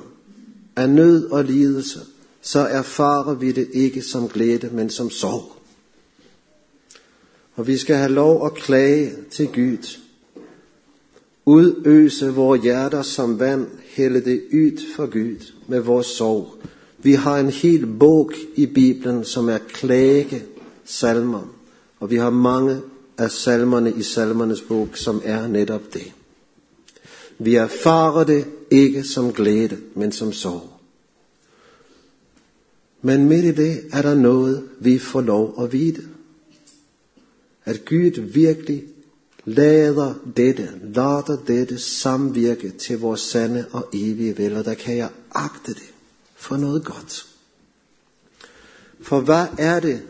af 0.75 0.89
nød 0.89 1.29
og 1.29 1.43
lidelse, 1.43 1.99
så 2.41 2.59
erfarer 2.59 3.33
vi 3.33 3.51
det 3.51 3.69
ikke 3.73 4.01
som 4.01 4.29
glæde, 4.29 4.69
men 4.71 4.89
som 4.89 5.09
sorg. 5.09 5.55
Og 7.55 7.67
vi 7.67 7.77
skal 7.77 7.95
have 7.95 8.11
lov 8.11 8.45
at 8.45 8.53
klage 8.53 9.15
til 9.31 9.47
Gud. 9.47 9.97
Udøse 11.45 12.33
vores 12.33 12.63
hjerter 12.63 13.01
som 13.01 13.39
vand, 13.39 13.67
hælde 13.83 14.25
det 14.25 14.43
ud 14.53 14.95
for 14.95 15.05
Gud 15.05 15.51
med 15.67 15.79
vores 15.79 16.07
sorg. 16.07 16.53
Vi 17.03 17.13
har 17.13 17.39
en 17.39 17.49
hel 17.49 17.85
bog 17.85 18.31
i 18.55 18.65
Bibelen, 18.65 19.25
som 19.25 19.49
er 19.49 19.57
klage 19.57 20.43
salmer. 20.85 21.55
Og 21.99 22.09
vi 22.09 22.15
har 22.15 22.29
mange 22.29 22.81
af 23.17 23.31
salmerne 23.31 23.93
i 23.93 24.03
salmernes 24.03 24.61
bog, 24.61 24.89
som 24.93 25.21
er 25.25 25.47
netop 25.47 25.93
det. 25.93 26.11
Vi 27.37 27.55
erfarer 27.55 28.23
det 28.23 28.45
ikke 28.71 29.03
som 29.03 29.33
glæde, 29.33 29.77
men 29.95 30.11
som 30.11 30.33
sorg. 30.33 30.69
Men 33.01 33.27
midt 33.27 33.45
i 33.45 33.51
det 33.51 33.81
er 33.91 34.01
der 34.01 34.15
noget, 34.15 34.63
vi 34.79 34.99
får 34.99 35.21
lov 35.21 35.63
at 35.63 35.73
vide. 35.73 36.01
At 37.65 37.85
Gud 37.85 38.21
virkelig 38.21 38.83
lader 39.45 40.13
dette, 40.37 40.69
lader 40.83 41.37
dette 41.47 41.77
samvirke 41.77 42.69
til 42.69 42.99
vores 42.99 43.21
sande 43.21 43.65
og 43.71 43.87
evige 43.93 44.37
vel, 44.37 44.57
og 44.57 44.65
der 44.65 44.73
kan 44.73 44.97
jeg 44.97 45.09
agte 45.31 45.73
det 45.73 45.88
for 46.39 46.57
noget 46.57 46.85
godt. 46.85 47.27
For 49.01 49.21
hvad 49.21 49.47
er 49.57 49.79
det, 49.79 50.03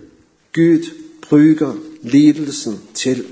Gud 0.54 0.86
brygger 1.22 1.76
lidelsen 2.02 2.82
til? 2.94 3.28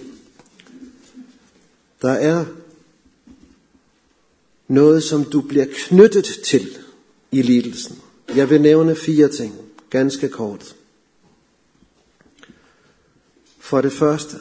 Der 2.02 2.12
er 2.12 2.46
noget, 4.68 5.04
som 5.04 5.24
du 5.24 5.42
bliver 5.42 5.66
knyttet 5.74 6.26
til 6.46 6.78
i 7.32 7.42
lidelsen. 7.42 8.02
Jeg 8.36 8.50
vil 8.50 8.62
nævne 8.62 8.96
fire 8.96 9.30
ting, 9.30 9.56
ganske 9.90 10.30
kort. 10.30 10.76
For 13.60 13.82
det 13.82 13.92
første, 13.92 14.38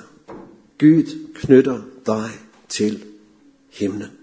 Gud 0.79 1.33
knytter 1.35 1.83
dig 2.07 2.31
til 2.69 3.05
himlen. 3.71 4.16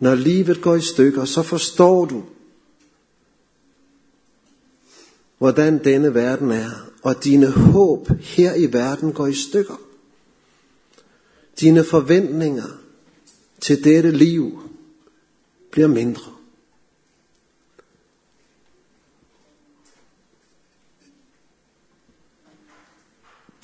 Når 0.00 0.14
livet 0.14 0.62
går 0.62 0.74
i 0.74 0.80
stykker, 0.80 1.24
så 1.24 1.42
forstår 1.42 2.04
du, 2.04 2.24
hvordan 5.38 5.84
denne 5.84 6.14
verden 6.14 6.50
er, 6.50 6.70
og 7.02 7.24
dine 7.24 7.50
håb 7.50 8.08
her 8.20 8.54
i 8.54 8.72
verden 8.72 9.12
går 9.12 9.26
i 9.26 9.34
stykker. 9.34 9.80
Dine 11.60 11.84
forventninger 11.84 12.78
til 13.60 13.84
dette 13.84 14.10
liv 14.10 14.62
bliver 15.70 15.88
mindre. 15.88 16.32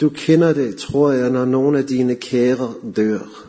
Du 0.00 0.08
kender 0.08 0.52
det, 0.52 0.76
tror 0.76 1.12
jeg, 1.12 1.30
når 1.30 1.44
nogle 1.44 1.78
af 1.78 1.86
dine 1.86 2.14
kære 2.14 2.74
dør. 2.96 3.45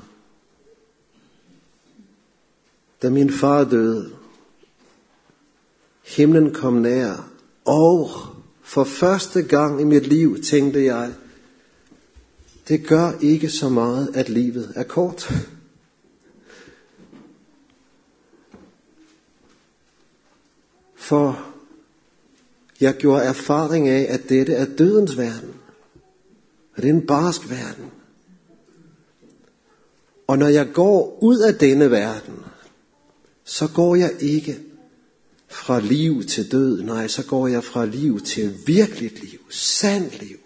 Da 3.02 3.10
min 3.10 3.32
far 3.32 3.64
døde, 3.64 4.12
himlen 6.04 6.54
kom 6.54 6.74
nær, 6.74 7.30
og 7.66 8.10
for 8.62 8.84
første 8.84 9.44
gang 9.44 9.82
i 9.82 9.84
mit 9.84 10.08
liv 10.08 10.42
tænkte 10.44 10.86
jeg, 10.86 11.14
det 12.68 12.88
gør 12.88 13.12
ikke 13.22 13.50
så 13.50 13.70
meget, 13.70 14.16
at 14.16 14.30
livet 14.30 14.74
er 14.76 14.84
kort. 14.84 15.34
For 20.96 21.48
jeg 22.82 22.94
gjorde 22.94 23.24
erfaring 23.24 23.90
af, 23.90 24.06
at 24.10 24.30
dette 24.30 24.54
er 24.54 24.66
dødens 24.66 25.18
verden. 25.18 25.54
Og 26.76 26.84
det 26.84 26.90
er 26.90 26.94
en 26.94 27.08
barsk 27.08 27.50
verden. 27.50 27.92
Og 30.28 30.38
når 30.38 30.48
jeg 30.48 30.68
går 30.74 31.18
ud 31.22 31.40
af 31.40 31.56
denne 31.56 31.92
verden, 31.92 32.44
så 33.48 33.68
går 33.68 33.96
jeg 33.96 34.16
ikke 34.20 34.60
fra 35.48 35.80
liv 35.80 36.24
til 36.24 36.52
død. 36.52 36.82
Nej, 36.82 37.08
så 37.08 37.26
går 37.26 37.48
jeg 37.48 37.64
fra 37.64 37.86
liv 37.86 38.22
til 38.22 38.68
virkeligt 38.68 39.32
liv, 39.32 39.40
sandt 39.50 40.20
liv, 40.20 40.38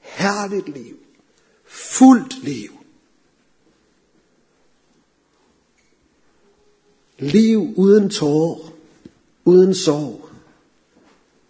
herligt 0.00 0.68
liv, 0.68 0.96
fuldt 1.66 2.44
liv. 2.44 2.72
Liv 7.18 7.72
uden 7.76 8.10
tårer, 8.10 8.72
uden 9.44 9.74
sorg. 9.74 10.28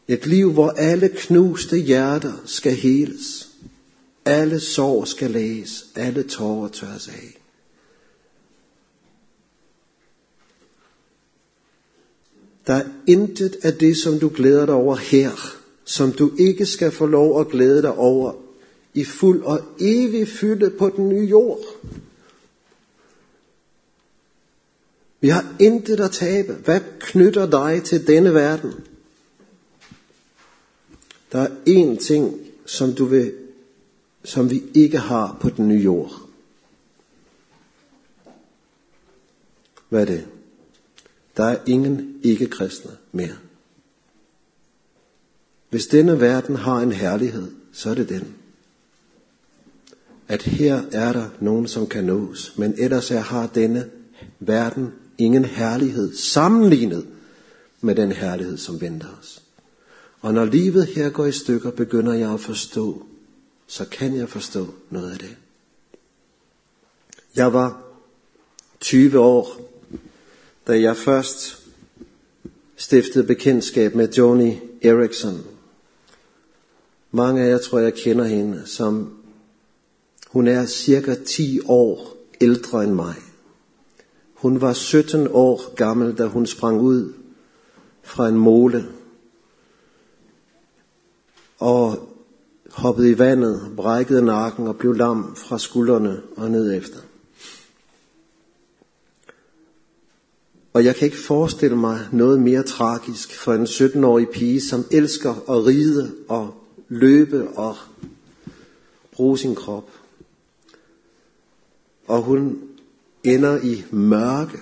Et 0.09 0.27
liv, 0.27 0.53
hvor 0.53 0.71
alle 0.71 1.09
knuste 1.09 1.79
hjerter 1.79 2.43
skal 2.45 2.75
heles. 2.75 3.49
Alle 4.25 4.61
sår 4.61 5.05
skal 5.05 5.31
læges, 5.31 5.87
alle 5.95 6.23
tårer 6.23 6.69
tørres 6.69 7.09
af. 7.09 7.38
Der 12.69 12.75
er 12.75 12.85
intet 13.07 13.57
af 13.63 13.75
det, 13.75 13.97
som 13.97 14.19
du 14.19 14.29
glæder 14.35 14.67
dig 14.67 14.75
over 14.75 14.97
her, 14.97 15.31
som 15.85 16.13
du 16.13 16.33
ikke 16.39 16.67
skal 16.67 16.93
få 16.93 17.07
lov 17.07 17.41
at 17.41 17.49
glæde 17.49 17.83
dig 17.83 17.95
over 17.95 18.33
i 18.95 19.05
fuld 19.05 19.43
og 19.43 19.61
evig 19.81 20.29
fylde 20.29 20.71
på 20.71 20.89
den 20.97 21.09
nye 21.09 21.27
jord. 21.27 21.61
Vi 25.21 25.29
har 25.29 25.55
intet 25.59 26.01
at 26.01 26.11
tabe. 26.11 26.53
Hvad 26.53 26.81
knytter 27.01 27.51
dig 27.51 27.83
til 27.85 28.07
denne 28.07 28.35
verden? 28.35 28.73
Der 31.33 31.39
er 31.39 31.49
én 31.69 32.07
ting, 32.07 32.41
som 32.67 32.93
du 32.93 33.05
vil 33.05 33.33
som 34.25 34.51
vi 34.51 34.63
ikke 34.75 34.99
har 34.99 35.37
på 35.41 35.49
den 35.51 35.69
nye 35.69 35.83
jord. 35.83 36.13
Hvad 39.89 40.01
er 40.01 40.05
det? 40.05 40.27
Der 41.39 41.45
er 41.45 41.59
ingen 41.67 42.21
ikke-kristne 42.23 42.91
mere. 43.13 43.37
Hvis 45.71 45.87
denne 45.87 46.21
verden 46.21 46.57
har 46.57 46.77
en 46.81 46.93
herlighed, 46.93 47.53
så 47.73 47.91
er 47.91 47.95
det 47.95 48.09
den. 48.09 48.35
At 50.29 50.43
her 50.43 50.83
er 50.93 51.13
der 51.13 51.29
nogen, 51.41 51.69
som 51.69 51.87
kan 51.87 52.05
nås, 52.05 52.55
men 52.57 52.75
ellers 52.79 53.11
er, 53.11 53.21
har 53.21 53.47
denne 53.47 53.91
verden 54.41 54.93
ingen 55.19 55.45
herlighed 55.45 56.17
sammenlignet 56.17 57.07
med 57.81 57.95
den 57.95 58.13
herlighed, 58.13 58.57
som 58.57 58.81
venter 58.81 59.09
os. 59.21 59.43
Og 60.21 60.35
når 60.35 60.45
livet 60.45 60.87
her 60.87 61.11
går 61.11 61.27
i 61.27 61.33
stykker, 61.33 61.71
begynder 61.71 62.13
jeg 62.13 62.33
at 62.33 62.41
forstå, 62.41 63.07
så 63.67 63.85
kan 63.85 64.17
jeg 64.17 64.29
forstå 64.29 64.75
noget 64.91 65.13
af 65.13 65.19
det. 65.19 65.37
Jeg 67.37 67.53
var 67.53 67.83
20 68.81 69.19
år, 69.19 69.69
da 70.69 70.81
jeg 70.81 70.97
først 70.97 71.67
stiftede 72.77 73.27
bekendtskab 73.27 73.95
med 73.95 74.09
Joni 74.09 74.61
Erickson. 74.83 75.41
Mange 77.11 77.43
af 77.43 77.49
jer 77.49 77.59
tror, 77.59 77.79
jeg 77.79 77.95
kender 77.95 78.25
hende, 78.25 78.63
som 78.67 79.19
hun 80.27 80.47
er 80.47 80.67
cirka 80.67 81.15
10 81.27 81.61
år 81.67 82.17
ældre 82.41 82.85
end 82.85 82.93
mig. 82.93 83.15
Hun 84.35 84.61
var 84.61 84.73
17 84.73 85.29
år 85.31 85.75
gammel, 85.75 86.19
da 86.19 86.27
hun 86.27 86.47
sprang 86.47 86.81
ud 86.81 87.13
fra 88.03 88.29
en 88.29 88.37
mole. 88.37 88.89
Og 91.59 92.09
hoppede 92.71 93.11
i 93.11 93.19
vandet, 93.19 93.73
brækkede 93.77 94.23
nakken 94.23 94.67
og 94.67 94.77
blev 94.77 94.95
lam 94.95 95.37
fra 95.37 95.59
skuldrene 95.59 96.23
og 96.37 96.51
ned 96.51 96.75
efter. 96.75 96.99
Og 100.79 100.85
jeg 100.85 100.97
kan 100.97 101.05
ikke 101.07 101.17
forestille 101.17 101.77
mig 101.77 102.01
noget 102.13 102.41
mere 102.41 102.63
tragisk 102.63 103.35
for 103.35 103.55
en 103.55 103.65
17-årig 103.65 104.29
pige, 104.29 104.61
som 104.61 104.85
elsker 104.91 105.31
at 105.51 105.67
ride 105.67 106.15
og 106.29 106.55
løbe 106.89 107.49
og 107.49 107.77
bruge 109.13 109.39
sin 109.39 109.55
krop. 109.55 109.91
Og 112.07 112.23
hun 112.23 112.59
ender 113.25 113.61
i 113.63 113.85
mørke. 113.91 114.59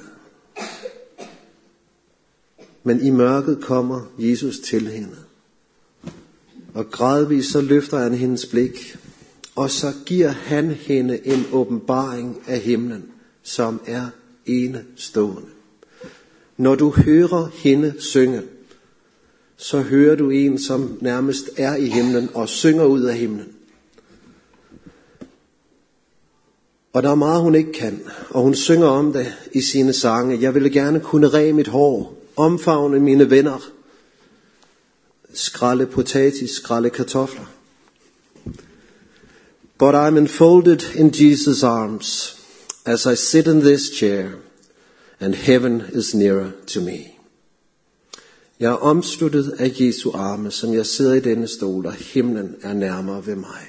Men 2.82 3.06
i 3.06 3.10
mørket 3.10 3.64
kommer 3.64 4.00
Jesus 4.18 4.58
til 4.58 4.88
hende 4.88 5.16
Og 6.74 6.90
gradvist 6.90 7.52
så 7.52 7.60
løfter 7.60 7.98
han 7.98 8.14
hendes 8.14 8.46
blik, 8.46 8.96
og 9.56 9.70
så 9.70 9.92
giver 10.06 10.30
han 10.30 10.70
hende 10.70 11.26
en 11.26 11.46
åbenbaring 11.52 12.42
af 12.46 12.60
himlen, 12.60 13.04
som 13.42 13.80
er 13.86 14.06
enestående. 14.46 15.55
Når 16.57 16.74
du 16.74 16.90
hører 16.90 17.50
hende 17.54 17.94
synge, 17.98 18.42
så 19.57 19.80
hører 19.80 20.16
du 20.16 20.30
en, 20.30 20.59
som 20.59 20.98
nærmest 21.00 21.50
er 21.57 21.76
i 21.76 21.86
himlen 21.86 22.28
og 22.34 22.48
synger 22.48 22.84
ud 22.84 23.02
af 23.02 23.16
himlen. 23.16 23.52
Og 26.92 27.02
der 27.02 27.11
er 27.11 27.14
meget, 27.14 27.42
hun 27.42 27.54
ikke 27.54 27.72
kan, 27.72 28.02
og 28.30 28.42
hun 28.42 28.54
synger 28.54 28.86
om 28.86 29.12
det 29.12 29.32
i 29.52 29.61
sine 29.61 29.92
sange. 29.92 30.40
Jeg 30.40 30.54
ville 30.54 30.70
gerne 30.70 31.00
kunne 31.00 31.28
ræge 31.28 31.52
mit 31.52 31.68
hår, 31.68 32.16
omfavne 32.36 33.00
mine 33.00 33.30
venner, 33.30 33.70
skralde 35.34 35.86
potatis, 35.86 36.50
skralde 36.50 36.90
kartofler. 36.90 37.44
But 39.78 39.94
I'm 39.94 40.16
enfolded 40.16 40.80
in 40.94 41.11
Jesus' 41.11 41.66
arms 41.66 42.36
as 42.86 43.07
I 43.07 43.16
sit 43.16 43.46
in 43.46 43.61
this 43.61 43.82
chair, 43.98 44.30
and 45.20 45.34
heaven 45.34 45.82
is 45.92 46.14
nearer 46.14 46.50
to 46.66 46.80
me. 46.80 46.98
Jeg 48.60 48.70
er 48.70 48.76
omsluttet 48.76 49.54
af 49.58 49.72
Jesu 49.80 50.10
arme, 50.14 50.50
som 50.50 50.74
jeg 50.74 50.86
sidder 50.86 51.14
i 51.14 51.20
denne 51.20 51.46
stol, 51.46 51.86
og 51.86 51.92
himlen 51.92 52.54
er 52.62 52.74
nærmere 52.74 53.26
ved 53.26 53.36
mig. 53.36 53.60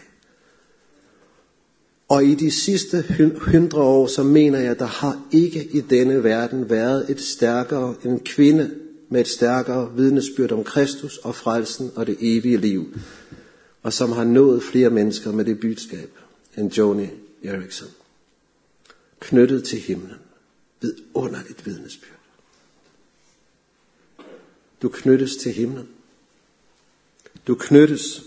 Og 2.07 2.25
i 2.25 2.35
de 2.35 2.51
sidste 2.51 3.03
hundre 3.39 3.81
år, 3.81 4.07
så 4.07 4.23
mener 4.23 4.59
jeg, 4.59 4.79
der 4.79 4.85
har 4.85 5.21
ikke 5.31 5.63
i 5.71 5.81
denne 5.81 6.23
verden 6.23 6.69
været 6.69 7.09
et 7.09 7.21
stærkere, 7.21 7.95
en 8.05 8.19
kvinde 8.19 8.71
med 9.09 9.21
et 9.21 9.27
stærkere 9.27 9.91
vidnesbyrd 9.95 10.51
om 10.51 10.63
Kristus 10.63 11.17
og 11.17 11.35
frelsen 11.35 11.91
og 11.95 12.07
det 12.07 12.17
evige 12.19 12.57
liv, 12.57 12.97
og 13.83 13.93
som 13.93 14.11
har 14.11 14.23
nået 14.23 14.63
flere 14.63 14.89
mennesker 14.89 15.31
med 15.31 15.45
det 15.45 15.59
budskab 15.59 16.09
end 16.57 16.77
Joni 16.77 17.07
Eriksson, 17.43 17.89
Knyttet 19.19 19.63
til 19.63 19.79
himlen. 19.79 20.26
Vidunderligt 20.81 21.65
vidnesbyrd. 21.65 22.17
Du 24.81 24.89
knyttes 24.89 25.35
til 25.35 25.51
himlen. 25.51 25.87
Du 27.47 27.55
knyttes 27.55 28.21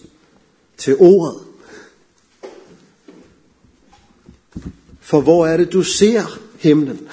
til 0.77 0.97
ordet. 0.99 1.41
For 5.01 5.21
hvor 5.21 5.47
er 5.47 5.57
det, 5.57 5.73
du 5.73 5.83
ser 5.83 6.41
himlen? 6.59 7.09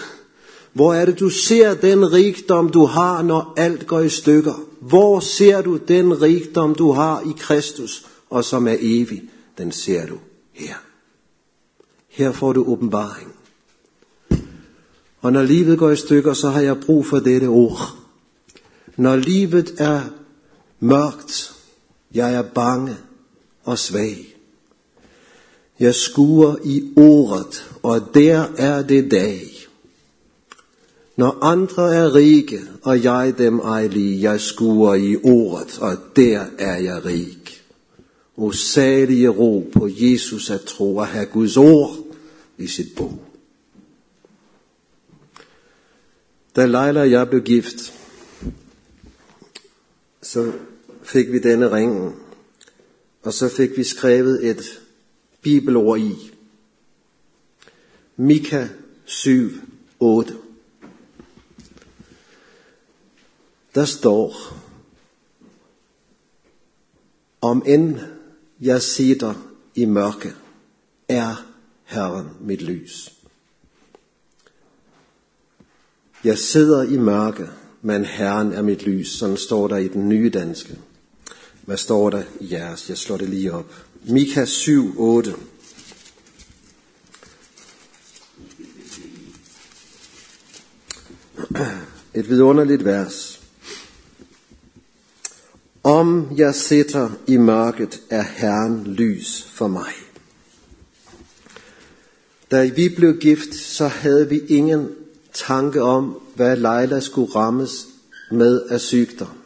Hvor 0.73 0.93
er 0.93 1.05
det, 1.05 1.19
du 1.19 1.29
ser 1.29 1.73
den 1.73 2.13
rigdom, 2.13 2.69
du 2.69 2.85
har, 2.85 3.21
når 3.21 3.53
alt 3.57 3.88
går 3.88 3.99
i 3.99 4.09
stykker? 4.09 4.53
Hvor 4.79 5.19
ser 5.19 5.61
du 5.61 5.77
den 5.77 6.21
rigdom, 6.21 6.75
du 6.75 6.91
har 6.91 7.21
i 7.21 7.33
Kristus, 7.38 8.05
og 8.29 8.45
som 8.45 8.67
er 8.67 8.77
evig? 8.79 9.23
Den 9.57 9.71
ser 9.71 10.05
du 10.05 10.19
her. 10.53 10.75
Her 12.07 12.31
får 12.31 12.53
du 12.53 12.63
åbenbaring. 12.63 13.36
Og 15.22 15.34
når 15.34 15.43
livet 15.43 15.80
går 15.80 15.91
i 15.91 15.95
stykker, 15.95 16.34
så 16.34 16.49
har 16.49 16.61
jeg 16.61 16.80
brug 16.80 17.05
for 17.05 17.20
dette 17.20 17.45
ord. 17.45 17.95
Når 18.97 19.15
livet 19.15 19.74
er 19.78 20.01
mørkt, 20.80 21.53
jeg 22.13 22.36
er 22.36 22.41
bange 22.41 22.97
og 23.63 23.80
svag. 23.80 24.36
Jeg 25.80 25.95
skuer 25.95 26.55
i 26.63 26.84
ordet, 26.95 27.70
og 27.84 28.13
der 28.13 28.45
er 28.57 28.82
det 28.82 29.11
dag. 29.11 29.53
Når 31.15 31.38
andre 31.41 31.95
er 31.95 32.15
rige, 32.15 32.59
og 32.82 33.03
jeg 33.03 33.34
dem 33.38 33.59
ej 33.59 33.88
lige, 33.88 34.22
jeg 34.32 34.41
skuer 34.41 34.93
i 34.93 35.18
ordet, 35.24 35.80
og 35.82 35.97
der 36.15 36.45
er 36.59 36.78
jeg 36.78 37.05
rig. 37.05 37.38
O 38.38 38.51
salige 38.51 39.30
ro 39.30 39.70
på 39.74 39.89
Jesus 39.91 40.49
at 40.49 40.61
tro 40.61 40.99
at 40.99 41.07
have 41.07 41.26
Guds 41.26 41.57
ord 41.57 41.95
i 42.57 42.68
sit 42.68 42.88
bog. 42.97 43.26
Da 46.57 46.65
Leila 46.65 47.01
og 47.01 47.11
jeg 47.11 47.29
blev 47.29 47.41
gift, 47.43 47.93
så 50.21 50.53
fik 51.03 51.31
vi 51.31 51.39
denne 51.39 51.71
ring, 51.71 52.15
og 53.23 53.33
så 53.33 53.49
fik 53.49 53.77
vi 53.77 53.83
skrevet 53.83 54.49
et 54.49 54.61
bibelord 55.41 55.99
i. 55.99 56.31
Mika 58.15 58.67
7, 59.05 59.49
8. 59.99 60.33
Der 63.75 63.85
står, 63.85 64.35
om 67.41 67.63
end 67.65 67.99
jeg 68.59 68.81
sidder 68.81 69.33
i 69.75 69.85
mørke, 69.85 70.33
er 71.07 71.45
Herren 71.83 72.29
mit 72.41 72.61
lys. 72.61 73.16
Jeg 76.28 76.38
sidder 76.38 76.84
i 76.84 76.97
mørke, 76.97 77.49
men 77.82 78.05
Herren 78.05 78.53
er 78.53 78.61
mit 78.61 78.84
lys. 78.84 79.07
Sådan 79.07 79.38
står 79.38 79.67
der 79.67 79.78
i 79.78 79.88
den 79.88 80.09
nye 80.09 80.30
danske. 80.30 80.78
Hvad 81.65 81.78
står 81.78 82.09
der 82.09 82.23
i 82.39 82.51
jeres? 82.53 82.89
Jeg 82.89 82.97
slår 82.97 83.17
det 83.17 83.30
lige 83.30 83.53
op. 83.53 83.73
Mika 84.03 84.45
7, 84.45 84.93
8. 84.97 85.36
Et 92.13 92.30
vidunderligt 92.30 92.86
vers. 92.86 93.41
Om 95.84 96.28
jeg 96.38 96.55
sitter 96.55 97.09
i 97.28 97.38
mørket, 97.38 98.01
er 98.09 98.21
Herren 98.21 98.84
lys 98.84 99.43
for 99.43 99.67
mig. 99.67 99.93
Da 102.51 102.65
vi 102.65 102.89
blev 102.89 103.17
gift, 103.17 103.55
så 103.55 103.88
havde 103.88 104.30
vi 104.30 104.39
ingen 104.39 104.89
tanke 105.38 105.81
om, 105.81 106.21
hvad 106.35 106.55
Leila 106.55 106.99
skulle 106.99 107.35
rammes 107.35 107.88
med 108.31 108.61
af 108.61 108.81
sygdom. 108.81 109.38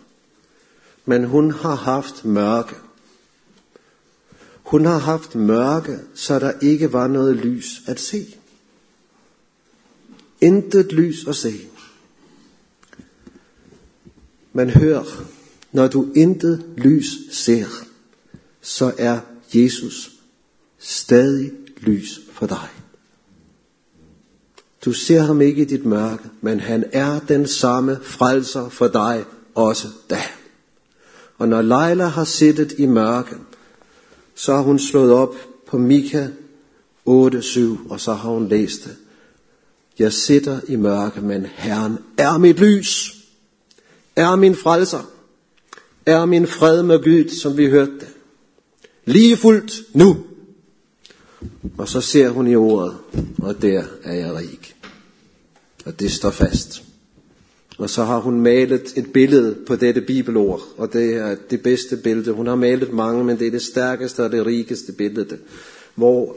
Men 1.05 1.23
hun 1.23 1.51
har 1.51 1.75
haft 1.75 2.25
mørke. 2.25 2.75
Hun 4.63 4.85
har 4.85 4.97
haft 4.97 5.35
mørke, 5.35 5.99
så 6.13 6.39
der 6.39 6.51
ikke 6.61 6.93
var 6.93 7.07
noget 7.07 7.35
lys 7.35 7.81
at 7.87 7.99
se. 7.99 8.25
Intet 10.41 10.91
lys 10.91 11.27
at 11.27 11.35
se. 11.35 11.53
Men 14.53 14.69
hør, 14.69 15.03
når 15.71 15.87
du 15.87 16.11
intet 16.15 16.65
lys 16.77 17.05
ser, 17.31 17.67
så 18.61 18.93
er 18.97 19.19
Jesus 19.53 20.11
stadig 20.79 21.51
lys 21.77 22.19
for 22.31 22.47
dig. 22.47 22.80
Du 24.85 24.93
ser 24.93 25.21
ham 25.21 25.41
ikke 25.41 25.61
i 25.61 25.65
dit 25.65 25.85
mørke, 25.85 26.23
men 26.41 26.59
han 26.59 26.83
er 26.91 27.19
den 27.19 27.47
samme 27.47 27.99
frelser 28.03 28.69
for 28.69 28.87
dig 28.87 29.25
også 29.55 29.87
da. 30.09 30.21
Og 31.37 31.47
når 31.47 31.61
Leila 31.61 32.05
har 32.05 32.23
siddet 32.23 32.73
i 32.77 32.85
mørke, 32.85 33.35
så 34.35 34.53
har 34.53 34.61
hun 34.61 34.79
slået 34.79 35.11
op 35.11 35.35
på 35.67 35.77
Mika 35.77 36.27
8.7, 37.09 37.89
og 37.89 37.99
så 37.99 38.13
har 38.13 38.29
hun 38.29 38.47
læst 38.47 38.83
det. 38.83 38.95
Jeg 39.99 40.13
sitter 40.13 40.59
i 40.67 40.75
mørke, 40.75 41.21
men 41.21 41.45
Herren 41.45 41.97
er 42.17 42.37
mit 42.37 42.59
lys, 42.59 43.15
er 44.15 44.35
min 44.35 44.55
frelser, 44.55 45.11
er 46.05 46.25
min 46.25 46.47
fred 46.47 46.83
med 46.83 47.03
Gud, 47.03 47.29
som 47.29 47.57
vi 47.57 47.69
hørte 47.69 47.91
det. 47.99 48.07
Lige 49.05 49.37
fuldt 49.37 49.73
nu. 49.93 50.17
Og 51.77 51.87
så 51.87 52.01
ser 52.01 52.29
hun 52.29 52.47
i 52.47 52.55
ordet, 52.55 52.97
og 53.37 53.61
der 53.61 53.83
er 54.03 54.13
jeg 54.13 54.35
rig. 54.35 54.60
Og 55.85 55.99
det 55.99 56.11
står 56.11 56.31
fast. 56.31 56.83
Og 57.77 57.89
så 57.89 58.03
har 58.03 58.19
hun 58.19 58.41
malet 58.41 58.93
et 58.97 59.13
billede 59.13 59.55
på 59.67 59.75
dette 59.75 60.01
bibelord, 60.01 60.61
og 60.77 60.93
det 60.93 61.13
er 61.13 61.35
det 61.49 61.63
bedste 61.63 61.97
billede. 61.97 62.31
Hun 62.31 62.47
har 62.47 62.55
malet 62.55 62.93
mange, 62.93 63.23
men 63.23 63.39
det 63.39 63.47
er 63.47 63.51
det 63.51 63.61
stærkeste 63.61 64.23
og 64.23 64.31
det 64.31 64.45
rigeste 64.45 64.91
billede, 64.91 65.37
hvor 65.95 66.35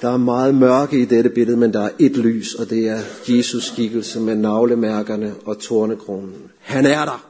der 0.00 0.08
er 0.08 0.16
meget 0.16 0.54
mørke 0.54 1.00
i 1.00 1.04
dette 1.04 1.30
billede, 1.30 1.56
men 1.56 1.72
der 1.72 1.80
er 1.80 1.90
et 1.98 2.16
lys, 2.16 2.54
og 2.54 2.70
det 2.70 2.88
er 2.88 3.00
Jesus 3.28 3.64
skikkelse 3.64 4.20
med 4.20 4.34
navlemærkerne 4.34 5.34
og 5.44 5.58
tornekronen. 5.58 6.34
Han 6.58 6.86
er 6.86 7.04
der. 7.04 7.26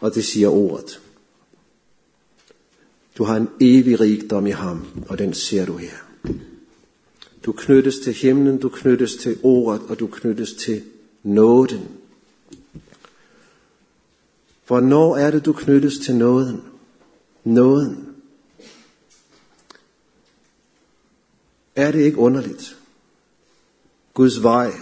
Og 0.00 0.14
det 0.14 0.24
siger 0.24 0.48
ordet. 0.48 1.00
Du 3.18 3.24
har 3.24 3.36
en 3.36 3.48
evig 3.60 4.00
rigdom 4.00 4.46
i 4.46 4.50
ham, 4.50 4.86
og 5.08 5.18
den 5.18 5.34
ser 5.34 5.66
du 5.66 5.76
her. 5.76 6.09
Du 7.44 7.52
knyttes 7.52 7.98
til 7.98 8.12
himlen, 8.12 8.60
du 8.60 8.68
knyttes 8.68 9.16
til 9.16 9.38
ordet, 9.42 9.82
og 9.88 10.00
du 10.00 10.06
knyttes 10.06 10.52
til 10.52 10.82
nåden. 11.22 11.88
Hvornår 14.66 15.16
er 15.16 15.30
det, 15.30 15.44
du 15.44 15.52
knyttes 15.52 15.98
til 15.98 16.14
nåden? 16.14 16.62
Nåden. 17.44 18.14
Er 21.76 21.92
det 21.92 22.00
ikke 22.00 22.18
underligt? 22.18 22.76
Guds 24.14 24.42
vej. 24.42 24.72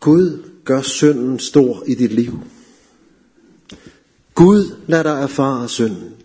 Gud 0.00 0.50
gør 0.64 0.82
synden 0.82 1.38
stor 1.38 1.84
i 1.86 1.94
dit 1.94 2.12
liv. 2.12 2.32
Gud 4.34 4.76
lader 4.86 5.02
dig 5.02 5.22
erfare 5.22 5.68
synden. 5.68 6.23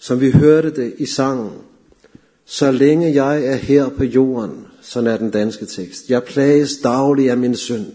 Som 0.00 0.20
vi 0.20 0.30
hørte 0.30 0.76
det 0.76 0.94
i 0.98 1.06
sangen, 1.06 1.52
så 2.44 2.70
længe 2.70 3.24
jeg 3.24 3.44
er 3.44 3.56
her 3.56 3.88
på 3.88 4.04
jorden, 4.04 4.66
sådan 4.80 5.10
er 5.10 5.16
den 5.16 5.30
danske 5.30 5.66
tekst. 5.66 6.10
Jeg 6.10 6.24
plages 6.24 6.76
daglig 6.76 7.30
af 7.30 7.36
min 7.36 7.56
synd. 7.56 7.86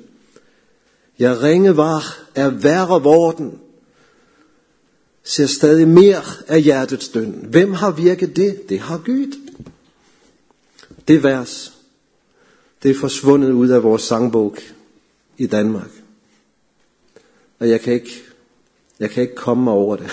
Jeg 1.20 1.42
ringe 1.42 1.78
var 1.78 2.18
er 2.36 2.50
værre 2.50 3.04
vorden, 3.04 3.60
ser 5.24 5.46
stadig 5.46 5.88
mere 5.88 6.22
af 6.48 6.62
hjertets 6.62 7.10
døn. 7.10 7.46
Hvem 7.50 7.74
har 7.74 7.92
virket 7.92 8.36
det? 8.36 8.70
Det 8.70 8.80
har 8.80 8.98
Gud. 8.98 9.36
Det 11.08 11.24
vers, 11.24 11.74
det 12.84 12.92
er 12.92 12.96
forsvundet 13.00 13.52
ud 13.52 13.70
af 13.70 13.84
vores 13.84 14.02
sangbog 14.02 14.58
i 15.38 15.48
Danmark. 15.48 15.92
Og 17.60 17.70
jeg 17.70 17.82
kan 17.82 17.94
ikke, 17.94 18.24
jeg 19.00 19.10
kan 19.10 19.24
ikke 19.24 19.36
komme 19.36 19.72
over 19.72 19.96
det. 19.96 20.12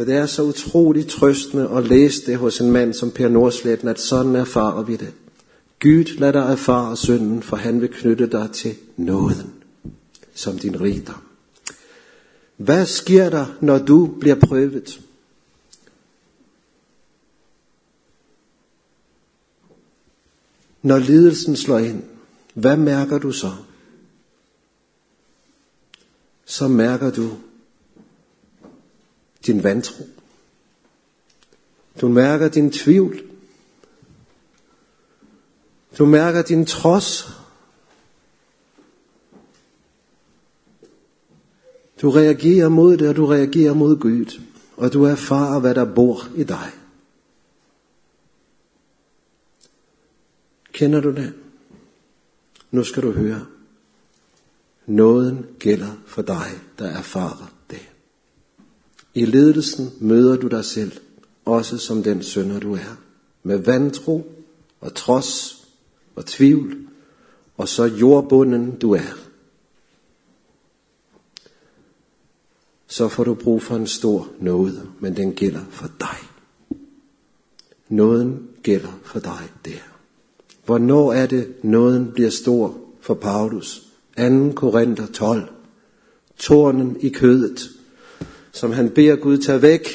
For 0.00 0.04
det 0.04 0.16
er 0.16 0.26
så 0.26 0.42
utroligt 0.42 1.08
trøstende 1.08 1.68
at 1.68 1.86
læse 1.86 2.26
det 2.26 2.36
hos 2.36 2.60
en 2.60 2.70
mand 2.70 2.94
som 2.94 3.10
Per 3.10 3.28
Nordsletten, 3.28 3.88
at 3.88 4.00
sådan 4.00 4.36
erfarer 4.36 4.82
vi 4.82 4.96
det. 4.96 5.14
Gud 5.80 6.18
lad 6.18 6.32
dig 6.32 6.40
erfare 6.40 6.96
synden, 6.96 7.42
for 7.42 7.56
han 7.56 7.80
vil 7.80 7.88
knytte 7.88 8.26
dig 8.26 8.50
til 8.52 8.74
nåden, 8.96 9.52
som 10.34 10.58
din 10.58 10.80
rigdom. 10.80 11.22
Hvad 12.56 12.86
sker 12.86 13.30
der, 13.30 13.46
når 13.60 13.78
du 13.78 14.06
bliver 14.20 14.34
prøvet? 14.34 15.00
Når 20.82 20.98
lidelsen 20.98 21.56
slår 21.56 21.78
ind, 21.78 22.02
hvad 22.54 22.76
mærker 22.76 23.18
du 23.18 23.32
så? 23.32 23.52
Så 26.44 26.68
mærker 26.68 27.10
du 27.10 27.30
din 29.46 29.64
vantro. 29.64 30.04
Du 32.00 32.08
mærker 32.08 32.48
din 32.48 32.70
tvivl. 32.70 33.22
Du 35.98 36.06
mærker 36.06 36.42
din 36.42 36.66
trods. 36.66 37.28
Du 42.02 42.10
reagerer 42.10 42.68
mod 42.68 42.96
det, 42.96 43.08
og 43.08 43.16
du 43.16 43.26
reagerer 43.26 43.74
mod 43.74 43.96
Gud. 43.96 44.40
Og 44.76 44.92
du 44.92 45.04
erfarer, 45.04 45.60
hvad 45.60 45.74
der 45.74 45.94
bor 45.94 46.28
i 46.36 46.44
dig. 46.44 46.70
Kender 50.72 51.00
du 51.00 51.10
det? 51.10 51.34
Nu 52.70 52.84
skal 52.84 53.02
du 53.02 53.12
høre. 53.12 53.46
Nåden 54.86 55.46
gælder 55.58 55.96
for 56.06 56.22
dig, 56.22 56.50
der 56.78 56.86
erfarer. 56.86 57.59
I 59.14 59.24
ledelsen 59.24 59.90
møder 60.00 60.36
du 60.36 60.46
dig 60.46 60.64
selv, 60.64 60.92
også 61.44 61.78
som 61.78 62.02
den 62.02 62.22
sønder 62.22 62.60
du 62.60 62.74
er. 62.74 62.96
Med 63.42 63.58
vantro 63.58 64.32
og 64.80 64.94
trods 64.94 65.60
og 66.16 66.26
tvivl, 66.26 66.76
og 67.56 67.68
så 67.68 67.84
jordbunden 67.84 68.78
du 68.78 68.92
er. 68.92 69.18
Så 72.86 73.08
får 73.08 73.24
du 73.24 73.34
brug 73.34 73.62
for 73.62 73.76
en 73.76 73.86
stor 73.86 74.28
nåde, 74.40 74.88
men 75.00 75.16
den 75.16 75.32
gælder 75.32 75.64
for 75.70 75.90
dig. 76.00 76.16
Nåden 77.88 78.48
gælder 78.62 79.00
for 79.02 79.20
dig 79.20 79.50
der. 79.64 79.80
Hvornår 80.64 81.12
er 81.12 81.26
det, 81.26 81.64
nåden 81.64 82.12
bliver 82.12 82.30
stor 82.30 82.78
for 83.00 83.14
Paulus? 83.14 83.82
2. 84.16 84.52
Korinther 84.54 85.06
12. 85.06 85.48
Tornen 86.38 86.96
i 87.00 87.08
kødet, 87.08 87.70
som 88.52 88.72
han 88.72 88.90
beder 88.90 89.16
Gud 89.16 89.38
tage 89.38 89.62
væk. 89.62 89.88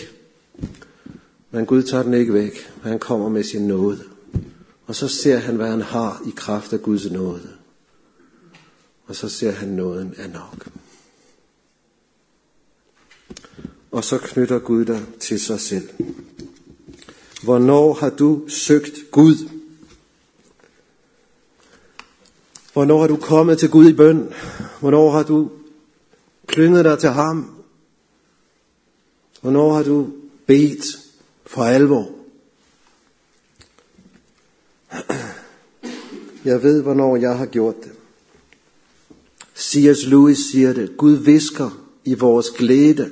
Men 1.51 1.65
Gud 1.65 1.83
tager 1.83 2.03
den 2.03 2.13
ikke 2.13 2.33
væk. 2.33 2.71
Han 2.81 2.99
kommer 2.99 3.29
med 3.29 3.43
sin 3.43 3.67
nåde. 3.67 4.03
Og 4.85 4.95
så 4.95 5.07
ser 5.07 5.37
han, 5.37 5.55
hvad 5.55 5.69
han 5.69 5.81
har 5.81 6.21
i 6.27 6.33
kraft 6.35 6.73
af 6.73 6.81
Guds 6.81 7.11
nåde. 7.11 7.49
Og 9.07 9.15
så 9.15 9.29
ser 9.29 9.51
han, 9.51 9.69
nåden 9.69 10.13
er 10.17 10.27
nok. 10.27 10.67
Og 13.91 14.03
så 14.03 14.17
knytter 14.17 14.59
Gud 14.59 14.85
dig 14.85 15.05
til 15.19 15.39
sig 15.39 15.59
selv. 15.59 15.89
Hvornår 17.43 17.93
har 17.93 18.09
du 18.09 18.47
søgt 18.47 19.11
Gud? 19.11 19.49
Hvornår 22.73 22.99
har 22.99 23.07
du 23.07 23.15
kommet 23.15 23.59
til 23.59 23.69
Gud 23.69 23.89
i 23.89 23.93
bøn? 23.93 24.33
Hvornår 24.79 25.11
har 25.11 25.23
du 25.23 25.51
klynget 26.47 26.85
dig 26.85 26.99
til 26.99 27.09
ham? 27.09 27.54
Hvornår 29.41 29.73
har 29.73 29.83
du 29.83 30.09
bedt 30.45 30.85
for 31.45 31.63
alvor? 31.63 32.11
Jeg 36.45 36.63
ved, 36.63 36.81
hvornår 36.81 37.15
jeg 37.15 37.37
har 37.37 37.45
gjort 37.45 37.75
det. 37.83 37.91
C.S. 39.57 40.05
Lewis 40.05 40.37
siger 40.51 40.73
det. 40.73 40.97
Gud 40.97 41.13
visker 41.13 41.69
i 42.03 42.13
vores 42.13 42.49
glæde, 42.49 43.11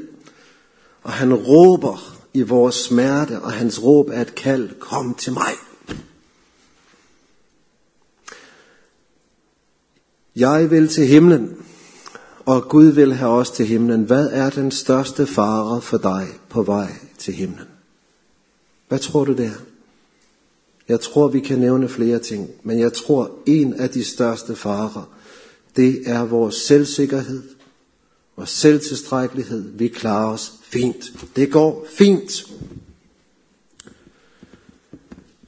og 1.03 1.11
han 1.11 1.33
råber 1.33 2.17
i 2.33 2.41
vores 2.41 2.75
smerte, 2.75 3.41
og 3.41 3.51
hans 3.51 3.83
råb 3.83 4.09
er 4.09 4.21
et 4.21 4.35
kald, 4.35 4.79
kom 4.79 5.15
til 5.15 5.33
mig. 5.33 5.51
Jeg 10.35 10.71
vil 10.71 10.87
til 10.87 11.07
himlen, 11.07 11.65
og 12.45 12.69
Gud 12.69 12.85
vil 12.85 13.13
have 13.13 13.31
os 13.31 13.51
til 13.51 13.65
himlen. 13.65 14.03
Hvad 14.03 14.29
er 14.31 14.49
den 14.49 14.71
største 14.71 15.27
fare 15.27 15.81
for 15.81 15.97
dig 15.97 16.27
på 16.49 16.63
vej 16.63 16.91
til 17.17 17.33
himlen? 17.33 17.67
Hvad 18.87 18.99
tror 18.99 19.25
du 19.25 19.33
der? 19.33 19.51
Jeg 20.87 20.99
tror, 20.99 21.27
vi 21.27 21.39
kan 21.39 21.59
nævne 21.59 21.89
flere 21.89 22.19
ting, 22.19 22.49
men 22.63 22.79
jeg 22.79 22.93
tror, 22.93 23.31
en 23.45 23.73
af 23.73 23.89
de 23.89 24.03
største 24.03 24.55
farer, 24.55 25.09
det 25.75 26.01
er 26.05 26.25
vores 26.25 26.55
selvsikkerhed, 26.55 27.43
vores 28.37 28.49
selvtilstrækkelighed. 28.49 29.71
Vi 29.73 29.87
klarer 29.87 30.33
os 30.33 30.53
fint. 30.63 31.13
Det 31.35 31.51
går 31.51 31.87
fint. 31.97 32.31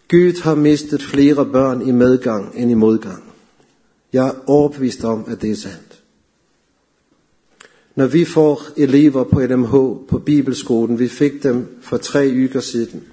Gud 0.09 0.41
har 0.41 0.55
mistet 0.55 1.01
flere 1.01 1.45
børn 1.45 1.87
i 1.87 1.91
medgang 1.91 2.55
end 2.55 2.71
i 2.71 2.73
modgang. 2.73 3.23
Jeg 4.13 4.27
er 4.27 4.33
overbevist 4.47 5.03
om, 5.03 5.25
at 5.27 5.41
det 5.41 5.51
er 5.51 5.55
sandt. 5.55 5.94
Når 7.95 8.07
vi 8.07 8.25
får 8.25 8.61
elever 8.77 9.23
på 9.23 9.39
LMH 9.39 9.71
på 10.07 10.21
Bibelskolen, 10.25 10.99
vi 10.99 11.07
fik 11.07 11.43
dem 11.43 11.77
for 11.81 11.97
tre 11.97 12.31
uger 12.33 12.59
siden, 12.59 13.03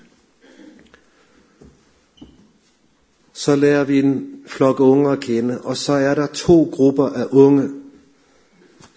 så 3.33 3.57
lærer 3.57 3.85
vi 3.85 3.99
en 3.99 4.43
flok 4.47 4.81
unge 4.81 5.13
at 5.13 5.21
kende, 5.21 5.61
og 5.61 5.77
så 5.77 5.93
er 5.93 6.15
der 6.15 6.27
to 6.27 6.71
grupper 6.73 7.09
af 7.09 7.27
unge, 7.31 7.71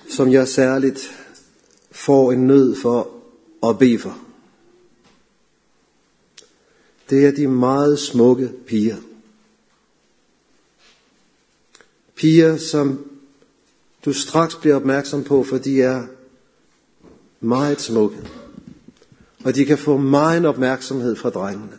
som 0.09 0.31
jeg 0.31 0.47
særligt 0.47 0.99
får 1.91 2.31
en 2.31 2.47
nød 2.47 2.75
for 2.75 3.09
at 3.69 3.79
bede 3.79 3.99
for. 3.99 4.17
Det 7.09 7.25
er 7.25 7.31
de 7.31 7.47
meget 7.47 7.99
smukke 7.99 8.51
piger. 8.65 8.97
Piger, 12.15 12.57
som 12.57 13.14
du 14.06 14.14
straks 14.14 14.56
bliver 14.56 14.76
opmærksom 14.76 15.24
på, 15.24 15.43
for 15.43 15.58
de 15.58 15.82
er 15.82 16.03
meget 17.39 17.82
smukke. 17.82 18.18
Og 19.43 19.56
de 19.56 19.66
kan 19.66 19.78
få 19.78 19.97
meget 19.97 20.45
opmærksomhed 20.45 21.16
fra 21.16 21.30
drengene. 21.30 21.78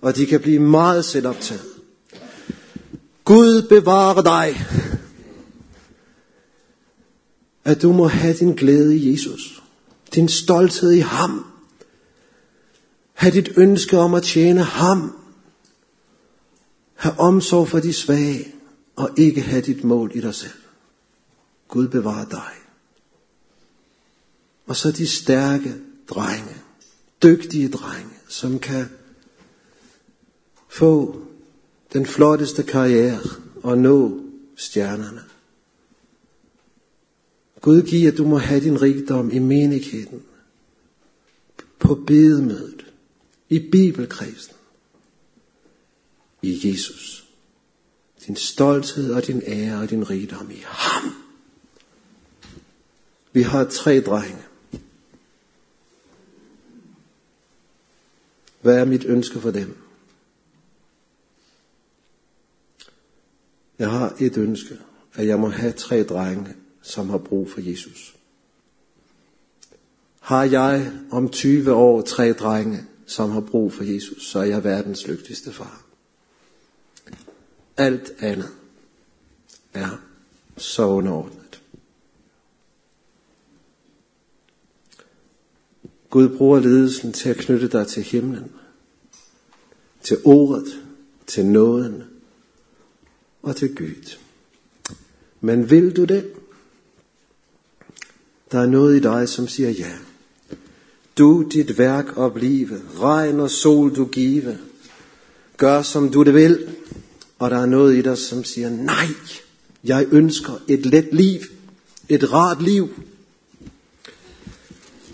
Og 0.00 0.16
de 0.16 0.26
kan 0.26 0.40
blive 0.40 0.58
meget 0.58 1.04
selvoptaget. 1.04 1.64
Gud 3.24 3.68
bevare 3.68 4.22
dig. 4.22 4.66
At 7.64 7.82
du 7.82 7.92
må 7.92 8.06
have 8.06 8.34
din 8.34 8.54
glæde 8.54 8.96
i 8.96 9.12
Jesus. 9.12 9.62
Din 10.14 10.28
stolthed 10.28 10.92
i 10.92 10.98
ham. 10.98 11.46
Ha' 13.12 13.30
dit 13.30 13.52
ønske 13.56 13.98
om 13.98 14.14
at 14.14 14.22
tjene 14.22 14.62
ham. 14.62 15.16
Ha' 16.94 17.10
omsorg 17.18 17.68
for 17.68 17.78
de 17.78 17.92
svage 17.92 18.54
og 18.96 19.10
ikke 19.16 19.40
have 19.40 19.62
dit 19.62 19.84
mål 19.84 20.12
i 20.14 20.20
dig 20.20 20.34
selv. 20.34 20.61
Gud 21.72 21.88
bevarer 21.88 22.28
dig. 22.28 22.52
Og 24.66 24.76
så 24.76 24.90
de 24.90 25.06
stærke 25.06 25.74
drenge, 26.08 26.56
dygtige 27.22 27.68
drenge, 27.68 28.14
som 28.28 28.58
kan 28.58 28.86
få 30.68 31.22
den 31.92 32.06
flotteste 32.06 32.62
karriere 32.62 33.20
og 33.62 33.78
nå 33.78 34.20
stjernerne. 34.56 35.24
Gud 37.60 37.82
giver, 37.82 38.12
at 38.12 38.18
du 38.18 38.26
må 38.26 38.38
have 38.38 38.60
din 38.60 38.82
rigdom 38.82 39.30
i 39.30 39.38
menigheden, 39.38 40.22
på 41.78 41.94
bedemødet, 41.94 42.86
i 43.48 43.70
bibelkredsen, 43.70 44.54
i 46.42 46.68
Jesus 46.68 47.22
din 48.26 48.36
stolthed 48.36 49.12
og 49.12 49.26
din 49.26 49.42
ære 49.46 49.78
og 49.78 49.90
din 49.90 50.10
rigdom 50.10 50.50
i 50.50 50.62
ham. 50.64 51.21
Vi 53.32 53.42
har 53.42 53.64
tre 53.64 54.00
drenge. 54.00 54.42
Hvad 58.60 58.78
er 58.78 58.84
mit 58.84 59.04
ønske 59.04 59.40
for 59.40 59.50
dem? 59.50 59.76
Jeg 63.78 63.90
har 63.90 64.16
et 64.20 64.36
ønske, 64.36 64.78
at 65.14 65.26
jeg 65.26 65.40
må 65.40 65.48
have 65.48 65.72
tre 65.72 66.02
drenge, 66.02 66.54
som 66.82 67.10
har 67.10 67.18
brug 67.18 67.50
for 67.50 67.60
Jesus. 67.60 68.16
Har 70.20 70.44
jeg 70.44 70.92
om 71.10 71.28
20 71.28 71.72
år 71.74 72.02
tre 72.02 72.32
drenge, 72.32 72.86
som 73.06 73.30
har 73.30 73.40
brug 73.40 73.72
for 73.72 73.84
Jesus, 73.84 74.26
så 74.26 74.38
er 74.38 74.44
jeg 74.44 74.64
verdens 74.64 75.06
lykkeligste 75.06 75.52
far. 75.52 75.82
Alt 77.76 78.12
andet 78.18 78.48
er 79.72 80.00
så 80.56 80.86
underordnet. 80.86 81.41
Gud 86.12 86.28
bruger 86.28 86.60
ledelsen 86.60 87.12
til 87.12 87.28
at 87.28 87.36
knytte 87.36 87.68
dig 87.68 87.86
til 87.86 88.02
himlen, 88.02 88.50
til 90.02 90.18
ordet, 90.24 90.80
til 91.26 91.46
nåden 91.46 92.02
og 93.42 93.56
til 93.56 93.74
Gud. 93.74 94.16
Men 95.40 95.70
vil 95.70 95.96
du 95.96 96.04
det? 96.04 96.32
Der 98.52 98.58
er 98.58 98.66
noget 98.66 98.96
i 98.96 99.00
dig, 99.00 99.28
som 99.28 99.48
siger 99.48 99.70
ja. 99.70 99.92
Du 101.18 101.48
dit 101.52 101.78
værk 101.78 102.16
oplive, 102.16 102.82
regn 102.98 103.40
og 103.40 103.50
sol 103.50 103.96
du 103.96 104.04
give. 104.04 104.58
Gør 105.56 105.82
som 105.82 106.10
du 106.10 106.22
det 106.22 106.34
vil. 106.34 106.74
Og 107.38 107.50
der 107.50 107.58
er 107.58 107.66
noget 107.66 107.96
i 107.96 108.02
dig, 108.02 108.18
som 108.18 108.44
siger 108.44 108.70
nej. 108.70 109.06
Jeg 109.84 110.06
ønsker 110.10 110.52
et 110.68 110.86
let 110.86 111.14
liv. 111.14 111.40
Et 112.08 112.32
rart 112.32 112.62
liv. 112.62 112.88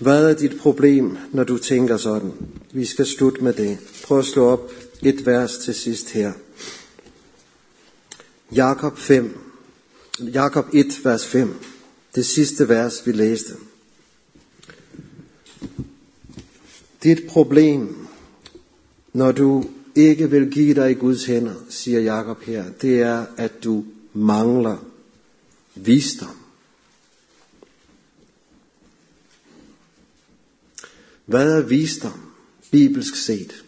Hvad 0.00 0.30
er 0.30 0.34
dit 0.34 0.58
problem, 0.60 1.16
når 1.32 1.44
du 1.44 1.58
tænker 1.58 1.96
sådan? 1.96 2.32
Vi 2.72 2.84
skal 2.84 3.06
slutte 3.06 3.44
med 3.44 3.52
det. 3.52 3.78
Prøv 4.04 4.18
at 4.18 4.24
slå 4.24 4.46
op 4.46 4.70
et 5.02 5.26
vers 5.26 5.58
til 5.58 5.74
sidst 5.74 6.10
her. 6.10 6.32
Jakob 8.54 8.98
5. 8.98 9.38
Jakob 10.20 10.66
1, 10.72 10.86
vers 11.04 11.26
5. 11.26 11.54
Det 12.14 12.26
sidste 12.26 12.68
vers, 12.68 13.06
vi 13.06 13.12
læste. 13.12 13.52
Dit 17.02 17.22
problem, 17.28 18.06
når 19.12 19.32
du 19.32 19.64
ikke 19.94 20.30
vil 20.30 20.50
give 20.50 20.74
dig 20.74 20.90
i 20.90 20.94
Guds 20.94 21.24
hænder, 21.24 21.54
siger 21.68 22.00
Jakob 22.00 22.42
her, 22.42 22.64
det 22.82 23.00
er, 23.00 23.26
at 23.36 23.64
du 23.64 23.84
mangler 24.12 24.76
visdom. 25.74 26.37
Hvad 31.28 31.52
er 31.52 31.60
visdom, 31.60 32.20
bibelsk 32.70 33.16
set? 33.16 33.64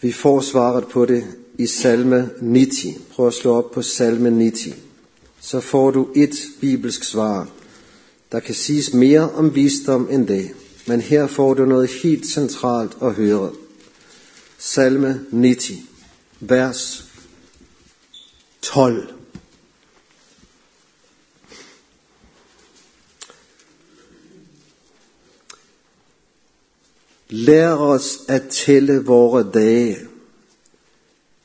Vi 0.00 0.12
får 0.12 0.40
svaret 0.40 0.86
på 0.88 1.06
det 1.06 1.24
i 1.58 1.66
salme 1.66 2.30
90. 2.40 2.86
Prøv 3.10 3.26
at 3.26 3.34
slå 3.34 3.54
op 3.54 3.70
på 3.70 3.82
salme 3.82 4.30
90. 4.30 4.76
Så 5.40 5.60
får 5.60 5.90
du 5.90 6.08
et 6.16 6.34
bibelsk 6.60 7.04
svar. 7.04 7.48
Der 8.32 8.40
kan 8.40 8.54
siges 8.54 8.92
mere 8.92 9.30
om 9.30 9.54
visdom 9.54 10.08
end 10.10 10.26
det, 10.26 10.50
men 10.86 11.00
her 11.00 11.26
får 11.26 11.54
du 11.54 11.64
noget 11.64 11.90
helt 11.90 12.26
centralt 12.26 12.92
at 13.02 13.14
høre. 13.14 13.52
Salme 14.58 15.26
90, 15.30 15.72
vers 16.40 17.04
12. 18.62 19.13
Lær 27.28 27.70
os 27.70 28.18
at 28.28 28.42
tælle 28.50 29.04
vore 29.04 29.50
dage, 29.54 29.98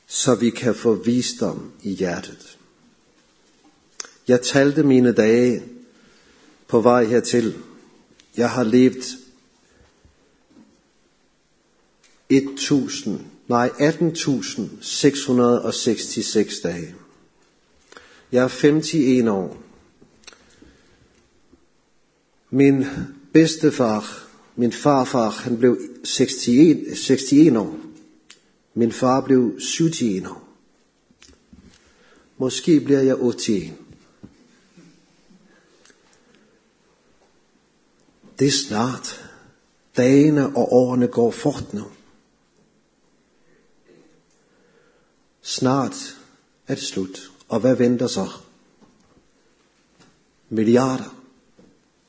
så 0.08 0.36
vi 0.36 0.50
kan 0.50 0.76
få 0.76 0.94
visdom 0.94 1.72
i 1.84 1.90
hjertet. 1.90 2.58
Jeg 4.28 4.42
talte 4.42 4.84
mine 4.84 5.12
dage 5.12 5.64
på 6.68 6.82
vej 6.82 7.06
hertil. 7.06 7.58
Jeg 8.38 8.50
har 8.50 8.64
levet 8.64 9.18
1000, 12.30 13.20
nej 13.48 13.70
18.666 13.70 16.62
dage. 16.64 16.96
Jeg 18.32 18.44
er 18.44 18.66
51 18.66 19.28
år. 19.28 19.58
Min 22.50 22.86
bedstefar, 23.34 24.29
min 24.60 24.72
farfar, 24.72 25.30
han 25.30 25.58
blev 25.58 25.78
61, 26.04 26.48
61 26.48 27.56
år. 27.56 27.80
Min 28.74 28.92
far 28.92 29.22
blev 29.22 29.40
71 29.40 30.28
år. 30.28 30.48
Måske 32.38 32.80
bliver 32.80 33.02
jeg 33.02 33.16
81. 33.16 33.72
Det 38.40 38.48
er 38.48 38.52
snart. 38.52 39.30
Dagene 39.98 40.46
og 40.46 40.74
årene 40.74 41.08
går 41.08 41.32
fort 41.32 41.74
nu. 41.74 41.84
Snart 45.42 46.18
er 46.68 46.76
det 46.76 46.84
slut. 46.84 47.32
Og 47.48 47.60
hvad 47.60 47.76
venter 47.76 48.08
så? 48.08 48.28
Milliarder. 50.50 51.16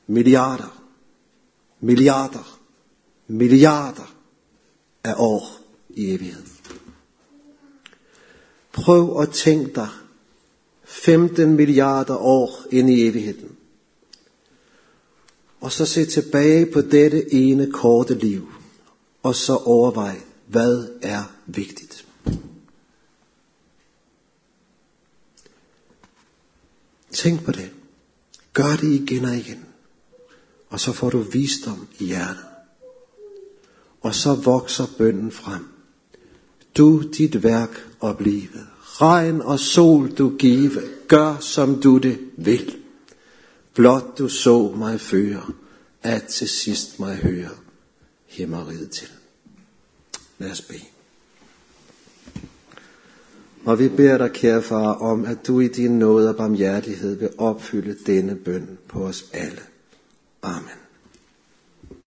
Milliarder. 0.07 0.80
Milliarder. 1.81 2.59
Milliarder 3.27 4.15
af 5.03 5.13
år 5.17 5.59
i 5.89 6.13
evighed. 6.13 6.43
Prøv 8.71 9.21
at 9.21 9.29
tænke 9.29 9.75
dig 9.75 9.89
15 10.83 11.55
milliarder 11.55 12.15
år 12.15 12.65
ind 12.71 12.89
i 12.89 13.07
evigheden. 13.07 13.55
Og 15.61 15.71
så 15.71 15.85
se 15.85 16.05
tilbage 16.05 16.65
på 16.65 16.81
dette 16.81 17.33
ene 17.33 17.71
korte 17.71 18.13
liv. 18.13 18.51
Og 19.23 19.35
så 19.35 19.55
overvej, 19.55 20.21
hvad 20.47 20.87
er 21.01 21.23
vigtigt. 21.45 22.07
Tænk 27.11 27.43
på 27.45 27.51
det. 27.51 27.71
Gør 28.53 28.75
det 28.75 28.87
igen 28.87 29.25
og 29.25 29.35
igen. 29.35 29.65
Og 30.71 30.79
så 30.79 30.91
får 30.91 31.09
du 31.09 31.19
visdom 31.19 31.87
i 31.99 32.05
hjertet. 32.05 32.45
Og 34.01 34.15
så 34.15 34.35
vokser 34.35 34.85
bønden 34.97 35.31
frem. 35.31 35.67
Du 36.77 37.03
dit 37.17 37.43
værk 37.43 37.87
oplive. 37.99 38.67
Regn 38.81 39.41
og 39.41 39.59
sol 39.59 40.11
du 40.11 40.37
give. 40.37 40.81
Gør 41.07 41.37
som 41.39 41.81
du 41.81 41.97
det 41.97 42.19
vil. 42.37 42.77
Blot 43.73 44.17
du 44.17 44.29
så 44.29 44.73
mig 44.77 45.01
føre, 45.01 45.51
at 46.03 46.23
til 46.23 46.49
sidst 46.49 46.99
mig 46.99 47.15
høre 47.15 47.49
himmeriget 48.25 48.89
til. 48.89 49.07
Lad 50.37 50.51
os 50.51 50.61
bede. 50.61 50.85
Og 53.65 53.79
vi 53.79 53.89
beder 53.89 54.17
dig, 54.17 54.31
kære 54.31 54.61
far, 54.61 54.93
om 54.93 55.25
at 55.25 55.47
du 55.47 55.59
i 55.59 55.67
din 55.67 55.99
nåde 55.99 56.29
og 56.29 56.35
barmhjertighed 56.35 57.15
vil 57.15 57.29
opfylde 57.37 57.97
denne 58.05 58.35
bøn 58.35 58.77
på 58.87 59.05
os 59.05 59.25
alle. 59.33 59.61
Amen. 60.43 60.80